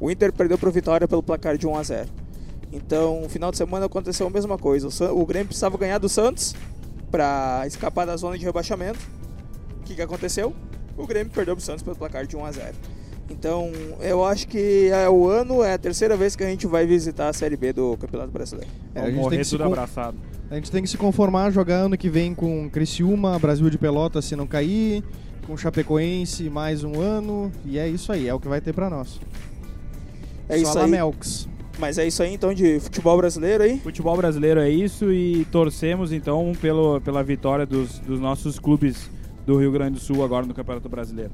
O 0.00 0.10
Inter 0.10 0.32
perdeu 0.32 0.58
pro 0.58 0.70
Vitória 0.70 1.06
pelo 1.06 1.22
placar 1.22 1.56
de 1.56 1.66
1 1.66 1.76
a 1.76 1.82
0. 1.82 2.08
Então, 2.72 3.22
no 3.22 3.28
final 3.28 3.50
de 3.50 3.56
semana 3.56 3.86
aconteceu 3.86 4.26
a 4.26 4.30
mesma 4.30 4.56
coisa. 4.56 4.88
O, 4.88 5.20
o 5.20 5.26
Grêmio 5.26 5.48
precisava 5.48 5.76
ganhar 5.76 5.98
do 5.98 6.08
Santos 6.08 6.54
para 7.10 7.64
escapar 7.66 8.06
da 8.06 8.16
zona 8.16 8.38
de 8.38 8.44
rebaixamento. 8.44 8.98
O 9.80 9.84
que, 9.84 9.94
que 9.94 10.02
aconteceu? 10.02 10.54
O 10.96 11.06
Grêmio 11.06 11.32
perdeu 11.32 11.56
pro 11.56 11.64
Santos 11.64 11.82
pelo 11.82 11.96
placar 11.96 12.26
de 12.26 12.36
1 12.36 12.44
a 12.44 12.52
0. 12.52 12.74
Então, 13.30 13.70
eu 14.00 14.24
acho 14.24 14.48
que 14.48 14.90
é 14.92 15.08
o 15.08 15.28
ano, 15.28 15.62
é 15.62 15.74
a 15.74 15.78
terceira 15.78 16.16
vez 16.16 16.34
que 16.34 16.42
a 16.42 16.48
gente 16.48 16.66
vai 16.66 16.84
visitar 16.84 17.28
a 17.28 17.32
Série 17.32 17.56
B 17.56 17.72
do 17.72 17.96
Campeonato 17.96 18.32
Brasileiro. 18.32 18.70
É, 18.94 18.98
a 18.98 19.02
Vamos 19.02 19.06
gente 19.06 19.14
tem 19.14 19.22
morrer 19.22 19.38
que 19.38 19.44
se 19.44 19.50
tudo 19.50 19.64
abraçado. 19.64 20.16
A 20.50 20.54
gente 20.56 20.70
tem 20.70 20.82
que 20.82 20.90
se 20.90 20.98
conformar 20.98 21.44
a 21.44 21.50
jogar 21.50 21.76
ano 21.76 21.96
que 21.96 22.10
vem 22.10 22.34
com 22.34 22.68
Criciúma, 22.68 23.38
Brasil 23.38 23.70
de 23.70 23.78
Pelotas 23.78 24.24
se 24.24 24.34
não 24.34 24.48
cair, 24.48 25.04
com 25.46 25.56
Chapecoense 25.56 26.50
mais 26.50 26.82
um 26.82 27.00
ano, 27.00 27.52
e 27.64 27.78
é 27.78 27.88
isso 27.88 28.10
aí, 28.10 28.26
é 28.26 28.34
o 28.34 28.40
que 28.40 28.48
vai 28.48 28.60
ter 28.60 28.72
pra 28.72 28.90
nós. 28.90 29.20
É 30.48 30.58
Só 30.58 30.62
isso 30.70 30.78
aí. 30.80 30.90
Melks. 30.90 31.48
Mas 31.78 31.98
é 31.98 32.06
isso 32.06 32.22
aí 32.22 32.34
então 32.34 32.52
de 32.52 32.80
futebol 32.80 33.16
brasileiro 33.16 33.62
aí. 33.62 33.78
Futebol 33.78 34.16
brasileiro 34.16 34.60
é 34.60 34.68
isso 34.68 35.10
e 35.12 35.46
torcemos 35.46 36.12
então 36.12 36.52
pelo, 36.60 37.00
pela 37.00 37.22
vitória 37.22 37.64
dos, 37.64 38.00
dos 38.00 38.20
nossos 38.20 38.58
clubes 38.58 39.08
do 39.50 39.58
Rio 39.58 39.72
Grande 39.72 39.94
do 39.94 40.00
Sul 40.00 40.22
agora 40.22 40.46
no 40.46 40.54
Campeonato 40.54 40.88
Brasileiro. 40.88 41.32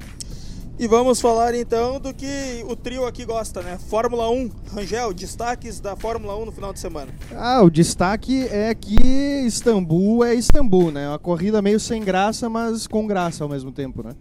E 0.79 0.87
vamos 0.87 1.21
falar 1.21 1.53
então 1.53 1.99
do 1.99 2.11
que 2.13 2.63
o 2.67 2.75
trio 2.75 3.05
aqui 3.05 3.23
gosta, 3.23 3.61
né? 3.61 3.77
Fórmula 3.89 4.29
1. 4.29 4.49
Rangel, 4.73 5.13
destaques 5.13 5.79
da 5.79 5.95
Fórmula 5.95 6.35
1 6.37 6.45
no 6.45 6.51
final 6.51 6.73
de 6.73 6.79
semana. 6.79 7.11
Ah, 7.35 7.61
o 7.61 7.69
destaque 7.69 8.47
é 8.47 8.73
que 8.73 9.43
Istambul 9.45 10.23
é 10.23 10.33
Istambul, 10.33 10.91
né? 10.91 11.07
Uma 11.07 11.19
corrida 11.19 11.61
meio 11.61 11.79
sem 11.79 12.03
graça, 12.03 12.49
mas 12.49 12.87
com 12.87 13.05
graça 13.05 13.43
ao 13.43 13.49
mesmo 13.49 13.71
tempo, 13.71 14.03
né? 14.03 14.13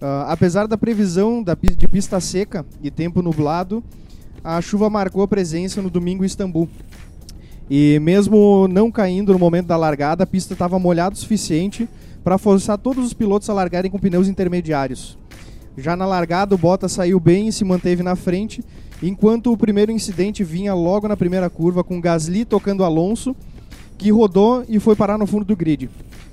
Ah, 0.00 0.26
apesar 0.30 0.66
da 0.66 0.76
previsão 0.76 1.42
da, 1.42 1.54
de 1.54 1.88
pista 1.88 2.20
seca 2.20 2.66
e 2.82 2.90
tempo 2.90 3.22
nublado, 3.22 3.82
a 4.44 4.60
chuva 4.60 4.90
marcou 4.90 5.22
a 5.22 5.28
presença 5.28 5.80
no 5.80 5.88
domingo 5.88 6.22
em 6.22 6.26
Istambul. 6.26 6.68
E 7.70 7.98
mesmo 8.00 8.66
não 8.68 8.90
caindo 8.90 9.32
no 9.32 9.38
momento 9.38 9.66
da 9.66 9.76
largada, 9.76 10.24
a 10.24 10.26
pista 10.26 10.52
estava 10.54 10.78
molhada 10.78 11.14
o 11.14 11.18
suficiente 11.18 11.88
para 12.28 12.36
forçar 12.36 12.76
todos 12.76 13.06
os 13.06 13.14
pilotos 13.14 13.48
a 13.48 13.54
largarem 13.54 13.90
com 13.90 13.98
pneus 13.98 14.28
intermediários. 14.28 15.16
Já 15.78 15.96
na 15.96 16.04
largada, 16.04 16.54
o 16.54 16.58
Bottas 16.58 16.92
saiu 16.92 17.18
bem 17.18 17.48
e 17.48 17.52
se 17.52 17.64
manteve 17.64 18.02
na 18.02 18.14
frente, 18.14 18.62
enquanto 19.02 19.50
o 19.50 19.56
primeiro 19.56 19.90
incidente 19.90 20.44
vinha 20.44 20.74
logo 20.74 21.08
na 21.08 21.16
primeira 21.16 21.48
curva 21.48 21.82
com 21.82 21.98
Gasly 21.98 22.44
tocando 22.44 22.84
Alonso, 22.84 23.34
que 23.96 24.10
rodou 24.10 24.62
e 24.68 24.78
foi 24.78 24.94
parar 24.94 25.16
no 25.16 25.26
fundo 25.26 25.46
do 25.46 25.56
grid. 25.56 25.88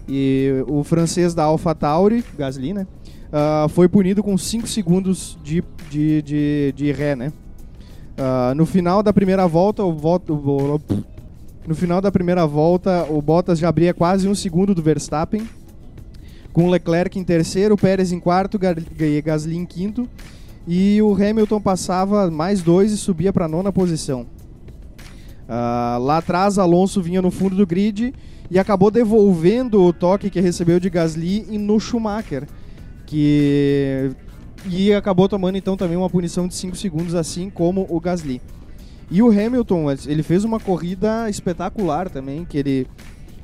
E 0.06 0.66
o 0.68 0.84
francês 0.84 1.34
da 1.34 1.46
AlphaTauri, 1.46 2.26
Gasly, 2.38 2.74
né, 2.74 2.86
ah, 3.32 3.68
foi 3.70 3.88
punido 3.88 4.22
com 4.22 4.38
5 4.38 4.68
segundos 4.68 5.40
de, 5.46 5.64
de, 5.90 6.22
de, 6.22 6.74
de 6.76 6.92
ré, 6.92 7.16
né. 7.16 7.32
Ah, 8.18 8.52
no 8.54 8.66
final 8.66 9.02
da 9.02 9.14
primeira 9.14 9.48
volta, 9.48 9.82
o 9.82 9.94
voto, 9.94 10.84
no 11.66 11.74
final 11.74 12.02
da 12.02 12.12
primeira 12.12 12.46
volta, 12.46 13.06
o 13.10 13.22
Bottas 13.22 13.58
já 13.58 13.70
abria 13.70 13.94
quase 13.94 14.28
um 14.28 14.36
segundo 14.36 14.76
do 14.76 14.82
Verstappen, 14.82 15.48
com 16.56 16.70
Leclerc 16.70 17.20
em 17.20 17.24
terceiro, 17.26 17.76
Pérez 17.76 18.14
em 18.14 18.20
quarto, 18.20 18.58
Gasly 18.58 19.58
em 19.58 19.66
quinto, 19.66 20.08
e 20.66 21.02
o 21.02 21.14
Hamilton 21.14 21.60
passava 21.60 22.32
mais 22.32 22.62
dois 22.62 22.94
e 22.94 22.98
subia 22.98 23.34
para 23.34 23.44
a 23.44 23.48
nona 23.50 23.74
posição. 23.74 24.26
Ah, 25.50 25.98
lá 26.00 26.20
atrás, 26.20 26.58
Alonso 26.58 27.02
vinha 27.02 27.22
no 27.22 27.30
fundo 27.30 27.58
do 27.58 27.68
grid 27.68 28.14
e 28.50 28.58
acabou 28.58 28.90
devolvendo 28.90 29.84
o 29.84 29.92
toque 29.92 30.30
que 30.30 30.40
recebeu 30.40 30.80
de 30.80 30.90
Gasly 30.90 31.42
no 31.58 31.78
Schumacher, 31.78 32.48
que 33.06 34.12
e 34.70 34.94
acabou 34.94 35.28
tomando 35.28 35.58
então 35.58 35.76
também 35.76 35.98
uma 35.98 36.10
punição 36.10 36.48
de 36.48 36.56
5 36.56 36.78
segundos, 36.78 37.16
assim 37.16 37.50
como 37.50 37.86
o 37.90 38.00
Gasly. 38.00 38.42
E 39.12 39.22
o 39.22 39.28
Hamilton, 39.28 39.92
ele 40.08 40.24
fez 40.24 40.46
uma 40.46 40.62
corrida 40.62 41.30
espetacular 41.30 42.10
também, 42.10 42.46
que 42.46 42.58
ele 42.58 42.88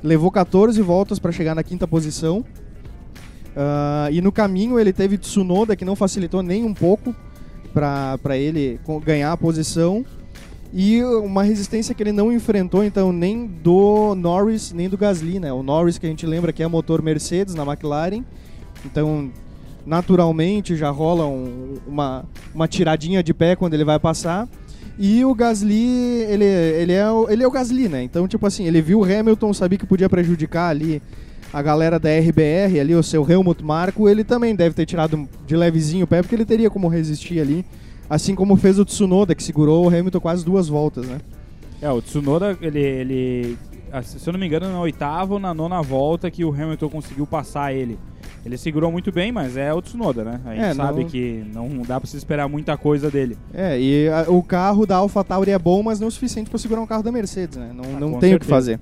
levou 0.02 0.30
14 0.30 0.80
voltas 0.80 1.18
para 1.18 1.30
chegar 1.30 1.54
na 1.54 1.62
quinta 1.62 1.86
posição. 1.86 2.42
Ah, 3.56 4.08
e 4.10 4.20
no 4.20 4.32
caminho 4.32 4.78
ele 4.78 4.92
teve 4.92 5.18
Tsunoda, 5.18 5.76
que 5.76 5.84
não 5.84 5.94
facilitou 5.96 6.42
nem 6.42 6.64
um 6.64 6.72
pouco 6.74 7.14
para 7.72 8.36
ele 8.36 8.78
ganhar 9.04 9.32
a 9.32 9.36
posição. 9.36 10.04
E 10.74 11.02
uma 11.02 11.42
resistência 11.42 11.94
que 11.94 12.02
ele 12.02 12.12
não 12.12 12.32
enfrentou, 12.32 12.82
então, 12.82 13.12
nem 13.12 13.46
do 13.46 14.14
Norris, 14.14 14.72
nem 14.72 14.88
do 14.88 14.96
Gasly, 14.96 15.38
né? 15.38 15.52
O 15.52 15.62
Norris, 15.62 15.98
que 15.98 16.06
a 16.06 16.08
gente 16.08 16.24
lembra 16.24 16.50
que 16.50 16.62
é 16.62 16.66
motor 16.66 17.02
Mercedes 17.02 17.54
na 17.54 17.62
McLaren. 17.62 18.24
Então, 18.86 19.30
naturalmente, 19.84 20.74
já 20.74 20.88
rola 20.88 21.26
um- 21.26 21.76
uma, 21.86 22.24
uma 22.54 22.66
tiradinha 22.66 23.22
de 23.22 23.34
pé 23.34 23.54
quando 23.54 23.74
ele 23.74 23.84
vai 23.84 23.98
passar. 23.98 24.48
E 24.98 25.22
o 25.26 25.34
Gasly, 25.34 26.22
ele, 26.28 26.44
ele, 26.44 26.92
é, 26.92 27.10
o- 27.10 27.28
ele 27.28 27.42
é 27.42 27.46
o 27.46 27.50
Gasly, 27.50 27.88
né? 27.90 28.02
Então, 28.02 28.26
tipo 28.26 28.46
assim, 28.46 28.64
ele 28.66 28.80
viu 28.80 29.00
o 29.00 29.04
Hamilton, 29.04 29.52
sabia 29.52 29.78
que 29.78 29.86
podia 29.86 30.08
prejudicar 30.08 30.70
ali 30.70 31.02
a 31.52 31.60
galera 31.62 31.98
da 31.98 32.08
RBR, 32.08 32.80
ali, 32.80 32.94
o 32.94 33.02
seu 33.02 33.28
Helmut 33.28 33.62
Marko, 33.62 34.08
ele 34.08 34.24
também 34.24 34.54
deve 34.54 34.74
ter 34.74 34.86
tirado 34.86 35.28
de 35.46 35.56
levezinho 35.56 36.04
o 36.04 36.06
pé, 36.06 36.22
porque 36.22 36.34
ele 36.34 36.44
teria 36.46 36.70
como 36.70 36.88
resistir 36.88 37.40
ali. 37.40 37.64
Assim 38.08 38.34
como 38.34 38.56
fez 38.56 38.78
o 38.78 38.84
Tsunoda, 38.84 39.34
que 39.34 39.42
segurou 39.42 39.84
o 39.84 39.88
Hamilton 39.88 40.20
quase 40.20 40.44
duas 40.44 40.68
voltas, 40.68 41.06
né? 41.06 41.18
É, 41.80 41.90
o 41.90 42.00
Tsunoda, 42.02 42.56
ele, 42.60 42.80
ele. 42.80 43.58
Se 44.04 44.26
eu 44.26 44.32
não 44.32 44.40
me 44.40 44.46
engano, 44.46 44.70
na 44.70 44.80
oitava 44.80 45.34
ou 45.34 45.40
na 45.40 45.52
nona 45.52 45.82
volta 45.82 46.30
que 46.30 46.44
o 46.44 46.50
Hamilton 46.52 46.88
conseguiu 46.88 47.26
passar 47.26 47.72
ele. 47.74 47.98
Ele 48.44 48.56
segurou 48.56 48.90
muito 48.90 49.12
bem, 49.12 49.30
mas 49.30 49.56
é 49.56 49.72
o 49.72 49.80
Tsunoda, 49.80 50.24
né? 50.24 50.40
A 50.44 50.54
gente 50.54 50.64
É, 50.64 50.74
sabe 50.74 51.02
não- 51.02 51.08
que 51.08 51.44
não 51.52 51.68
dá 51.86 52.00
pra 52.00 52.08
se 52.08 52.16
esperar 52.16 52.48
muita 52.48 52.76
coisa 52.76 53.10
dele. 53.10 53.36
É, 53.54 53.78
e 53.80 54.08
a- 54.08 54.24
o 54.28 54.42
carro 54.42 54.84
da 54.86 54.96
AlphaTauri 54.96 55.50
é 55.52 55.58
bom, 55.58 55.82
mas 55.82 56.00
não 56.00 56.08
o 56.08 56.10
suficiente 56.10 56.48
para 56.50 56.58
segurar 56.58 56.80
um 56.80 56.86
carro 56.86 57.02
da 57.02 57.12
Mercedes, 57.12 57.56
né? 57.58 57.70
Não, 57.74 57.84
Ah, 57.84 58.00
não 58.00 58.18
tem 58.18 58.34
o 58.34 58.38
que 58.40 58.46
certeza. 58.46 58.50
fazer. 58.50 58.80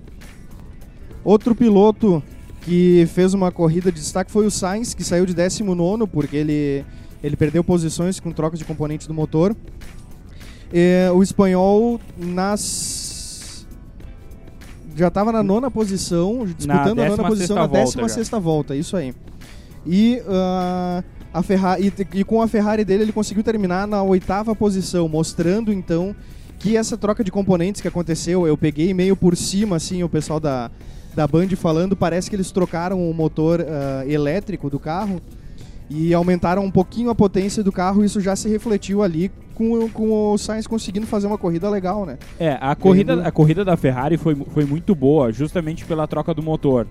Outro 1.24 1.54
piloto 1.54 2.22
que 2.60 3.06
fez 3.12 3.34
uma 3.34 3.50
corrida 3.50 3.90
de 3.90 4.00
destaque 4.00 4.30
foi 4.30 4.46
o 4.46 4.50
Sainz, 4.50 4.94
que 4.94 5.02
saiu 5.02 5.24
de 5.26 5.34
19 5.34 6.06
porque 6.06 6.36
ele, 6.36 6.84
ele 7.22 7.36
perdeu 7.36 7.64
posições 7.64 8.20
com 8.20 8.30
trocas 8.32 8.58
de 8.58 8.64
componentes 8.64 9.06
do 9.06 9.14
motor. 9.14 9.56
É, 10.72 11.10
o 11.12 11.22
espanhol 11.22 12.00
nas 12.16 13.66
já 14.96 15.08
estava 15.08 15.32
na 15.32 15.42
nona 15.42 15.70
posição, 15.70 16.44
disputando 16.44 17.00
a 17.00 17.08
nona 17.08 17.22
16ª 17.22 17.26
posição 17.26 17.56
na 17.56 17.66
volta 17.66 17.84
16 17.84 18.08
já. 18.08 18.14
sexta 18.14 18.40
volta, 18.40 18.76
isso 18.76 18.96
aí. 18.96 19.14
E 19.86 20.22
ah, 20.28 21.02
a 21.32 21.42
Ferrari 21.42 21.92
e, 22.12 22.18
e 22.18 22.24
com 22.24 22.42
a 22.42 22.48
Ferrari 22.48 22.84
dele 22.84 23.04
ele 23.04 23.12
conseguiu 23.12 23.42
terminar 23.42 23.86
na 23.86 24.02
oitava 24.02 24.54
posição, 24.54 25.08
mostrando 25.08 25.72
então 25.72 26.14
que 26.58 26.76
essa 26.76 26.96
troca 26.98 27.24
de 27.24 27.30
componentes 27.30 27.80
que 27.80 27.88
aconteceu, 27.88 28.46
eu 28.46 28.56
peguei 28.56 28.92
meio 28.92 29.16
por 29.16 29.36
cima 29.36 29.76
assim 29.76 30.02
o 30.02 30.08
pessoal 30.08 30.38
da 30.38 30.70
da 31.14 31.26
Band 31.26 31.48
falando, 31.56 31.96
parece 31.96 32.28
que 32.30 32.36
eles 32.36 32.50
trocaram 32.50 33.08
o 33.10 33.12
motor 33.14 33.60
ah, 33.66 34.04
elétrico 34.06 34.68
do 34.70 34.78
carro 34.78 35.20
e 35.88 36.14
aumentaram 36.14 36.64
um 36.64 36.70
pouquinho 36.70 37.10
a 37.10 37.14
potência 37.14 37.62
do 37.64 37.72
carro, 37.72 38.04
isso 38.04 38.20
já 38.20 38.36
se 38.36 38.48
refletiu 38.48 39.02
ali 39.02 39.30
com, 39.54 39.72
o- 39.84 39.88
com 39.90 40.32
o 40.32 40.38
Sainz 40.38 40.66
conseguindo 40.66 41.06
fazer 41.06 41.26
uma 41.26 41.36
corrida 41.36 41.68
legal, 41.68 42.06
né? 42.06 42.16
É, 42.38 42.56
a 42.60 42.74
corrida, 42.76 43.26
a 43.26 43.30
corrida 43.32 43.64
da 43.64 43.76
Ferrari 43.76 44.16
foi, 44.16 44.34
foi 44.34 44.64
muito 44.64 44.94
boa, 44.94 45.32
justamente 45.32 45.84
pela 45.84 46.06
troca 46.06 46.32
do 46.32 46.42
motor. 46.42 46.86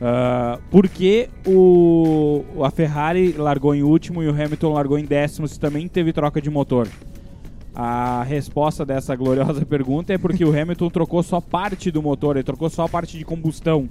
Ah, 0.00 0.58
porque 0.70 1.28
o, 1.46 2.44
a 2.62 2.70
Ferrari 2.70 3.32
largou 3.32 3.74
em 3.74 3.82
último 3.82 4.22
e 4.22 4.28
o 4.28 4.30
Hamilton 4.30 4.72
largou 4.72 4.98
em 4.98 5.04
décimo 5.04 5.46
se 5.48 5.58
também 5.58 5.86
teve 5.88 6.12
troca 6.12 6.40
de 6.40 6.48
motor? 6.50 6.88
A 7.74 8.22
resposta 8.22 8.84
dessa 8.86 9.16
gloriosa 9.16 9.64
pergunta 9.66 10.12
é 10.12 10.18
porque 10.18 10.44
o 10.44 10.50
Hamilton 10.50 10.90
trocou 10.90 11.22
só 11.22 11.40
parte 11.40 11.90
do 11.90 12.00
motor, 12.02 12.36
ele 12.36 12.44
trocou 12.44 12.70
só 12.70 12.84
a 12.84 12.88
parte 12.88 13.18
de 13.18 13.24
combustão, 13.24 13.88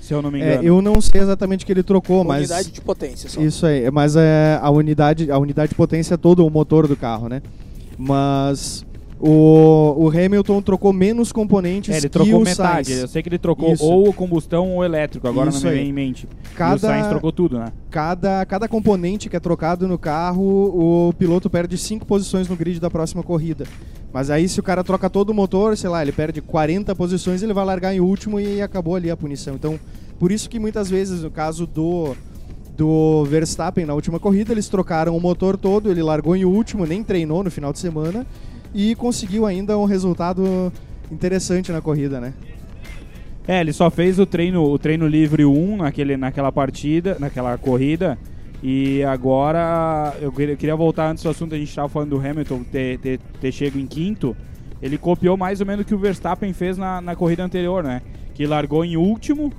se 0.00 0.14
eu 0.14 0.22
não 0.22 0.30
me 0.30 0.40
É, 0.40 0.52
engano. 0.54 0.62
eu 0.68 0.80
não 0.82 1.00
sei 1.00 1.20
exatamente 1.20 1.64
o 1.64 1.66
que 1.66 1.72
ele 1.72 1.82
trocou, 1.82 2.22
mas 2.22 2.48
Unidade 2.50 2.70
de 2.70 2.80
potência 2.80 3.28
só. 3.28 3.40
Isso 3.40 3.66
aí, 3.66 3.90
mas 3.90 4.14
é, 4.14 4.58
a 4.62 4.70
unidade, 4.70 5.30
a 5.30 5.38
unidade 5.38 5.70
de 5.70 5.74
potência 5.74 6.14
é 6.14 6.16
todo 6.16 6.46
o 6.46 6.50
motor 6.50 6.86
do 6.86 6.96
carro, 6.96 7.28
né? 7.28 7.42
Mas 7.98 8.84
o, 9.20 9.94
o 9.96 10.08
Hamilton 10.08 10.60
trocou 10.60 10.92
menos 10.92 11.32
componentes 11.32 11.94
É, 11.94 11.98
ele 11.98 12.08
trocou 12.08 12.40
o 12.40 12.44
metade. 12.44 12.88
Sainz. 12.88 13.02
Eu 13.02 13.08
sei 13.08 13.22
que 13.22 13.28
ele 13.28 13.38
trocou 13.38 13.72
Isso. 13.72 13.84
ou 13.84 14.12
combustão 14.12 14.70
ou 14.76 14.84
elétrico, 14.84 15.26
agora 15.28 15.50
Isso 15.50 15.64
não 15.64 15.70
me 15.70 15.76
aí. 15.78 15.82
vem 15.82 15.90
em 15.90 15.92
mente. 15.92 16.28
E 16.30 16.52
o 16.52 16.56
Cada, 16.56 16.78
Sainz 16.78 17.06
trocou 17.06 17.32
tudo, 17.32 17.58
né? 17.58 17.72
cada, 17.90 18.44
cada 18.44 18.68
componente 18.68 19.28
que 19.28 19.36
é 19.36 19.40
trocado 19.40 19.86
no 19.86 19.96
carro, 19.96 20.42
o 21.08 21.12
piloto 21.14 21.48
perde 21.48 21.78
5 21.78 22.04
posições 22.04 22.48
no 22.48 22.56
grid 22.56 22.80
da 22.80 22.90
próxima 22.90 23.22
corrida. 23.22 23.66
Mas 24.12 24.30
aí 24.30 24.48
se 24.48 24.60
o 24.60 24.62
cara 24.62 24.84
troca 24.84 25.08
todo 25.08 25.30
o 25.30 25.34
motor, 25.34 25.76
sei 25.76 25.88
lá, 25.90 26.02
ele 26.02 26.12
perde 26.12 26.40
40 26.40 26.94
posições, 26.94 27.42
ele 27.42 27.52
vai 27.52 27.64
largar 27.64 27.94
em 27.94 28.00
último 28.00 28.38
e 28.38 28.60
acabou 28.60 28.94
ali 28.96 29.10
a 29.10 29.16
punição. 29.16 29.54
Então, 29.54 29.78
por 30.18 30.30
isso 30.30 30.48
que 30.48 30.58
muitas 30.58 30.90
vezes, 30.90 31.22
no 31.22 31.30
caso 31.30 31.66
do 31.66 32.14
do 32.76 33.24
Verstappen 33.26 33.86
na 33.86 33.94
última 33.94 34.18
corrida, 34.18 34.50
eles 34.52 34.68
trocaram 34.68 35.16
o 35.16 35.20
motor 35.20 35.56
todo, 35.56 35.88
ele 35.92 36.02
largou 36.02 36.34
em 36.34 36.44
último, 36.44 36.84
nem 36.84 37.04
treinou 37.04 37.44
no 37.44 37.50
final 37.50 37.72
de 37.72 37.78
semana 37.78 38.26
e 38.74 38.94
conseguiu 38.96 39.46
ainda 39.46 39.78
um 39.78 39.84
resultado 39.84 40.72
interessante 41.10 41.70
na 41.70 41.80
corrida, 41.80 42.20
né? 42.20 42.34
É, 43.46 43.60
ele 43.60 43.72
só 43.72 43.90
fez 43.90 44.18
o 44.18 44.26
treino, 44.26 44.64
o 44.64 44.78
treino 44.78 45.06
livre 45.06 45.44
1 45.44 45.76
naquele, 45.76 46.16
naquela 46.16 46.50
partida, 46.50 47.16
naquela 47.20 47.56
corrida. 47.58 48.18
E 48.62 49.04
agora, 49.04 50.14
eu 50.20 50.32
queria, 50.32 50.74
voltar 50.74 51.10
antes 51.10 51.22
do 51.22 51.28
assunto, 51.28 51.54
a 51.54 51.58
gente 51.58 51.68
estava 51.68 51.88
falando 51.88 52.10
do 52.10 52.18
Hamilton 52.18 52.62
ter, 52.64 52.98
ter, 52.98 53.20
ter 53.40 53.52
chego 53.52 53.78
em 53.78 53.86
quinto. 53.86 54.34
Ele 54.80 54.96
copiou 54.96 55.36
mais 55.36 55.60
ou 55.60 55.66
menos 55.66 55.84
o 55.84 55.86
que 55.86 55.94
o 55.94 55.98
Verstappen 55.98 56.52
fez 56.54 56.78
na, 56.78 57.00
na 57.00 57.14
corrida 57.14 57.44
anterior, 57.44 57.84
né? 57.84 58.00
Que 58.32 58.46
largou 58.46 58.82
em 58.82 58.96
último, 58.96 59.52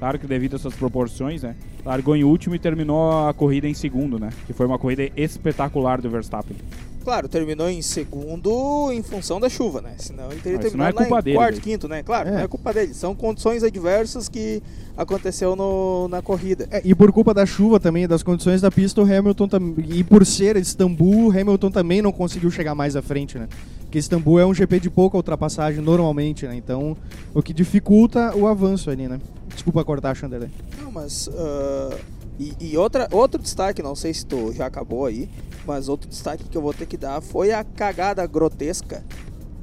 claro 0.00 0.18
que 0.18 0.26
devido 0.26 0.56
às 0.56 0.62
suas 0.62 0.74
proporções, 0.74 1.44
né? 1.44 1.54
Largou 1.84 2.16
em 2.16 2.24
último 2.24 2.56
e 2.56 2.58
terminou 2.58 3.28
a 3.28 3.32
corrida 3.32 3.68
em 3.68 3.74
segundo, 3.74 4.18
né? 4.18 4.30
Que 4.46 4.52
foi 4.52 4.66
uma 4.66 4.78
corrida 4.78 5.08
espetacular 5.16 6.00
do 6.00 6.10
Verstappen. 6.10 6.56
Claro, 7.02 7.28
terminou 7.28 7.68
em 7.68 7.80
segundo 7.82 8.90
em 8.92 9.02
função 9.02 9.40
da 9.40 9.48
chuva, 9.48 9.80
né? 9.80 9.94
Senão 9.98 10.30
ele 10.30 10.40
teria 10.40 10.58
isso 10.58 10.76
não 10.76 10.84
terminado 10.84 10.96
é 11.02 11.08
lá 11.10 11.20
em 11.20 11.22
dele, 11.22 11.36
quarto, 11.36 11.50
velho. 11.52 11.62
quinto, 11.62 11.88
né? 11.88 12.02
Claro, 12.02 12.28
É. 12.28 12.32
não 12.32 12.38
é 12.40 12.48
culpa 12.48 12.72
dele. 12.72 12.92
São 12.94 13.14
condições 13.14 13.62
adversas 13.62 14.28
que 14.28 14.62
aconteceu 14.96 15.56
no, 15.56 16.08
na 16.08 16.20
corrida. 16.20 16.68
É, 16.70 16.82
e 16.84 16.94
por 16.94 17.10
culpa 17.10 17.32
da 17.32 17.46
chuva 17.46 17.80
também, 17.80 18.06
das 18.06 18.22
condições 18.22 18.60
da 18.60 18.70
pista, 18.70 19.00
o 19.00 19.04
Hamilton 19.04 19.48
tam... 19.48 19.74
e 19.88 20.04
por 20.04 20.26
ser 20.26 20.56
Istambul, 20.56 21.28
o 21.28 21.30
Hamilton 21.30 21.70
também 21.70 22.02
não 22.02 22.12
conseguiu 22.12 22.50
chegar 22.50 22.74
mais 22.74 22.94
à 22.96 23.02
frente, 23.02 23.38
né? 23.38 23.48
Porque 23.80 23.98
Istambul 23.98 24.38
é 24.38 24.46
um 24.46 24.54
GP 24.54 24.78
de 24.80 24.90
pouca 24.90 25.16
ultrapassagem 25.16 25.82
normalmente, 25.82 26.46
né? 26.46 26.54
Então, 26.54 26.96
o 27.34 27.42
que 27.42 27.52
dificulta 27.52 28.36
o 28.36 28.46
avanço 28.46 28.90
ali, 28.90 29.08
né? 29.08 29.18
Desculpa 29.52 29.82
cortar, 29.84 30.14
Chandelé. 30.14 30.48
Não, 30.80 30.92
mas. 30.92 31.28
ah, 31.34 31.96
e 32.40 32.72
e 32.72 32.76
outra, 32.78 33.06
outro 33.12 33.40
destaque, 33.40 33.82
não 33.82 33.94
sei 33.94 34.14
se 34.14 34.24
tu 34.24 34.52
já 34.52 34.66
acabou 34.66 35.06
aí, 35.06 35.28
mas 35.66 35.88
outro 35.88 36.08
destaque 36.08 36.44
que 36.48 36.56
eu 36.56 36.62
vou 36.62 36.72
ter 36.72 36.86
que 36.86 36.96
dar 36.96 37.20
foi 37.20 37.52
a 37.52 37.62
cagada 37.62 38.26
grotesca 38.26 39.04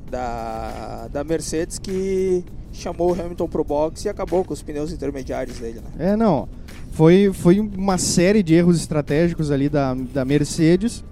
da, 0.10 1.08
da 1.12 1.24
Mercedes 1.24 1.80
que 1.80 2.44
chamou 2.72 3.12
o 3.12 3.20
Hamilton 3.20 3.48
pro 3.48 3.64
box 3.64 4.06
e 4.06 4.10
acabou 4.10 4.46
com 4.46 4.54
os 4.54 4.62
pneus 4.62 4.92
intermediários 4.92 5.58
dele, 5.58 5.82
né? 5.82 6.12
É, 6.12 6.16
não. 6.16 6.48
Foi, 6.92 7.32
foi 7.34 7.60
uma 7.60 7.98
série 7.98 8.42
de 8.42 8.54
erros 8.54 8.78
estratégicos 8.78 9.52
ali 9.52 9.70
da, 9.70 9.94
da 9.94 10.24
Mercedes 10.24 11.04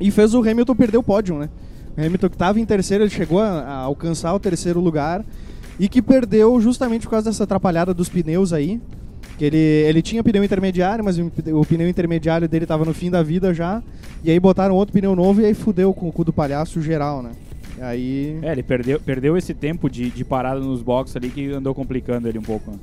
e 0.00 0.10
fez 0.10 0.34
o 0.34 0.40
Hamilton 0.40 0.74
perder 0.74 0.98
o 0.98 1.02
pódio, 1.02 1.38
né? 1.38 1.48
O 1.96 2.00
Hamilton 2.00 2.28
que 2.28 2.34
estava 2.34 2.60
em 2.60 2.64
terceiro, 2.64 3.04
ele 3.04 3.10
chegou 3.10 3.40
a, 3.40 3.60
a 3.60 3.76
alcançar 3.78 4.34
o 4.34 4.40
terceiro 4.40 4.80
lugar 4.80 5.24
e 5.78 5.88
que 5.88 6.00
perdeu 6.00 6.60
justamente 6.60 7.02
por 7.02 7.10
causa 7.10 7.30
dessa 7.30 7.44
atrapalhada 7.44 7.92
dos 7.92 8.08
pneus 8.08 8.52
aí. 8.52 8.80
Que 9.42 9.46
ele, 9.46 9.56
ele 9.56 10.02
tinha 10.02 10.22
pneu 10.22 10.44
intermediário, 10.44 11.04
mas 11.04 11.18
o, 11.18 11.66
pneu 11.66 11.88
intermediário 11.88 12.48
dele 12.48 12.64
estava 12.64 12.84
no 12.84 12.94
fim 12.94 13.10
da 13.10 13.24
vida 13.24 13.52
já. 13.52 13.82
E 14.22 14.30
aí 14.30 14.38
botaram 14.38 14.72
outro 14.76 14.92
pneu 14.92 15.16
novo 15.16 15.40
e 15.40 15.44
aí 15.44 15.52
fudeu 15.52 15.92
com 15.92 16.08
o 16.08 16.12
cu 16.12 16.22
do 16.22 16.32
palhaço 16.32 16.80
geral, 16.80 17.24
né? 17.24 17.32
Aí. 17.80 18.38
É, 18.40 18.52
ele 18.52 18.62
perdeu, 18.62 19.00
perdeu 19.00 19.36
esse 19.36 19.52
tempo 19.52 19.90
de, 19.90 20.10
de 20.10 20.24
parada 20.24 20.60
nos 20.60 20.80
boxes 20.80 21.16
ali 21.16 21.28
que 21.28 21.50
andou 21.50 21.74
complicando 21.74 22.28
ele 22.28 22.38
um 22.38 22.42
pouco. 22.42 22.70
né? 22.70 22.76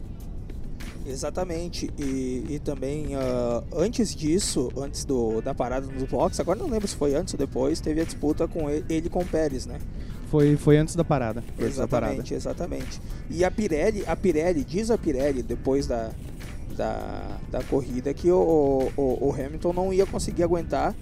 Exatamente. 1.08 1.90
E, 1.98 2.44
e 2.50 2.60
também, 2.60 3.16
ah, 3.16 3.64
antes 3.74 4.14
disso, 4.14 4.70
antes 4.76 5.06
do, 5.06 5.40
da 5.40 5.56
parada 5.56 5.88
nos 5.88 6.10
box, 6.10 6.42
agora 6.42 6.60
não 6.60 6.68
lembro 6.68 6.90
se 6.90 6.96
foi 6.98 7.16
antes 7.16 7.34
ou 7.36 7.38
depois, 7.38 7.80
teve 7.80 8.02
a 8.02 8.04
disputa 8.04 8.50
com 8.50 8.70
ele, 8.70 8.84
ele 8.90 9.08
com 9.08 9.22
o 9.22 9.26
Pérez, 9.26 9.66
né? 9.66 9.80
Foi, 10.30 10.58
foi 10.58 10.76
antes 10.76 10.94
da 10.94 11.06
parada. 11.06 11.42
Foi 11.56 11.68
antes 11.68 11.78
da 11.78 11.88
parada. 11.88 12.16
Exatamente, 12.16 12.34
exatamente. 12.34 13.02
E 13.30 13.46
a 13.46 13.50
Pirelli, 13.50 14.04
a 14.06 14.14
Pirelli, 14.14 14.66
diz 14.66 14.92
a 14.92 14.98
Pirelli, 14.98 15.42
depois 15.42 15.88
da, 15.88 16.12
da, 16.80 17.28
da 17.52 17.62
corrida, 17.62 18.14
que 18.14 18.32
o, 18.32 18.90
o, 18.96 19.28
o 19.28 19.34
Hamilton 19.34 19.74
não 19.74 19.94
ia 19.94 20.06
conseguir 20.06 20.44
aguentar 20.44 20.96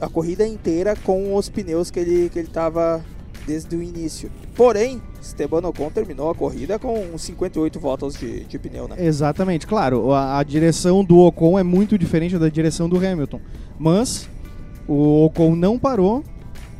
a 0.00 0.08
corrida 0.08 0.46
inteira 0.46 0.94
com 0.94 1.34
os 1.34 1.48
pneus 1.48 1.90
que 1.90 1.98
ele, 1.98 2.30
que 2.30 2.38
ele 2.38 2.48
tava 2.48 3.04
desde 3.44 3.74
o 3.74 3.82
início. 3.82 4.30
Porém, 4.54 5.02
Esteban 5.20 5.66
Ocon 5.66 5.90
terminou 5.90 6.30
a 6.30 6.34
corrida 6.34 6.78
com 6.78 6.94
uns 7.12 7.22
58 7.22 7.80
voltas 7.80 8.14
de, 8.14 8.44
de 8.44 8.58
pneu, 8.60 8.86
né? 8.86 8.96
Exatamente, 8.98 9.66
claro, 9.66 10.12
a, 10.12 10.38
a 10.38 10.42
direção 10.44 11.04
do 11.04 11.18
Ocon 11.18 11.58
é 11.58 11.64
muito 11.64 11.98
diferente 11.98 12.38
da 12.38 12.48
direção 12.48 12.88
do 12.88 12.96
Hamilton. 12.96 13.40
Mas 13.76 14.28
o 14.86 15.24
Ocon 15.24 15.56
não 15.56 15.78
parou, 15.80 16.22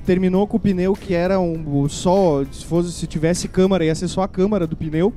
terminou 0.07 0.47
com 0.47 0.57
o 0.57 0.61
pneu 0.61 0.95
que 0.95 1.13
era 1.13 1.41
um, 1.41 1.89
só. 1.89 2.45
Se, 2.53 2.65
fosse, 2.65 2.93
se 2.93 3.07
tivesse 3.09 3.49
câmara, 3.49 3.85
ia 3.85 3.95
ser 3.95 4.07
só 4.07 4.23
a 4.23 4.29
câmara 4.29 4.65
do 4.65 4.77
pneu. 4.77 5.13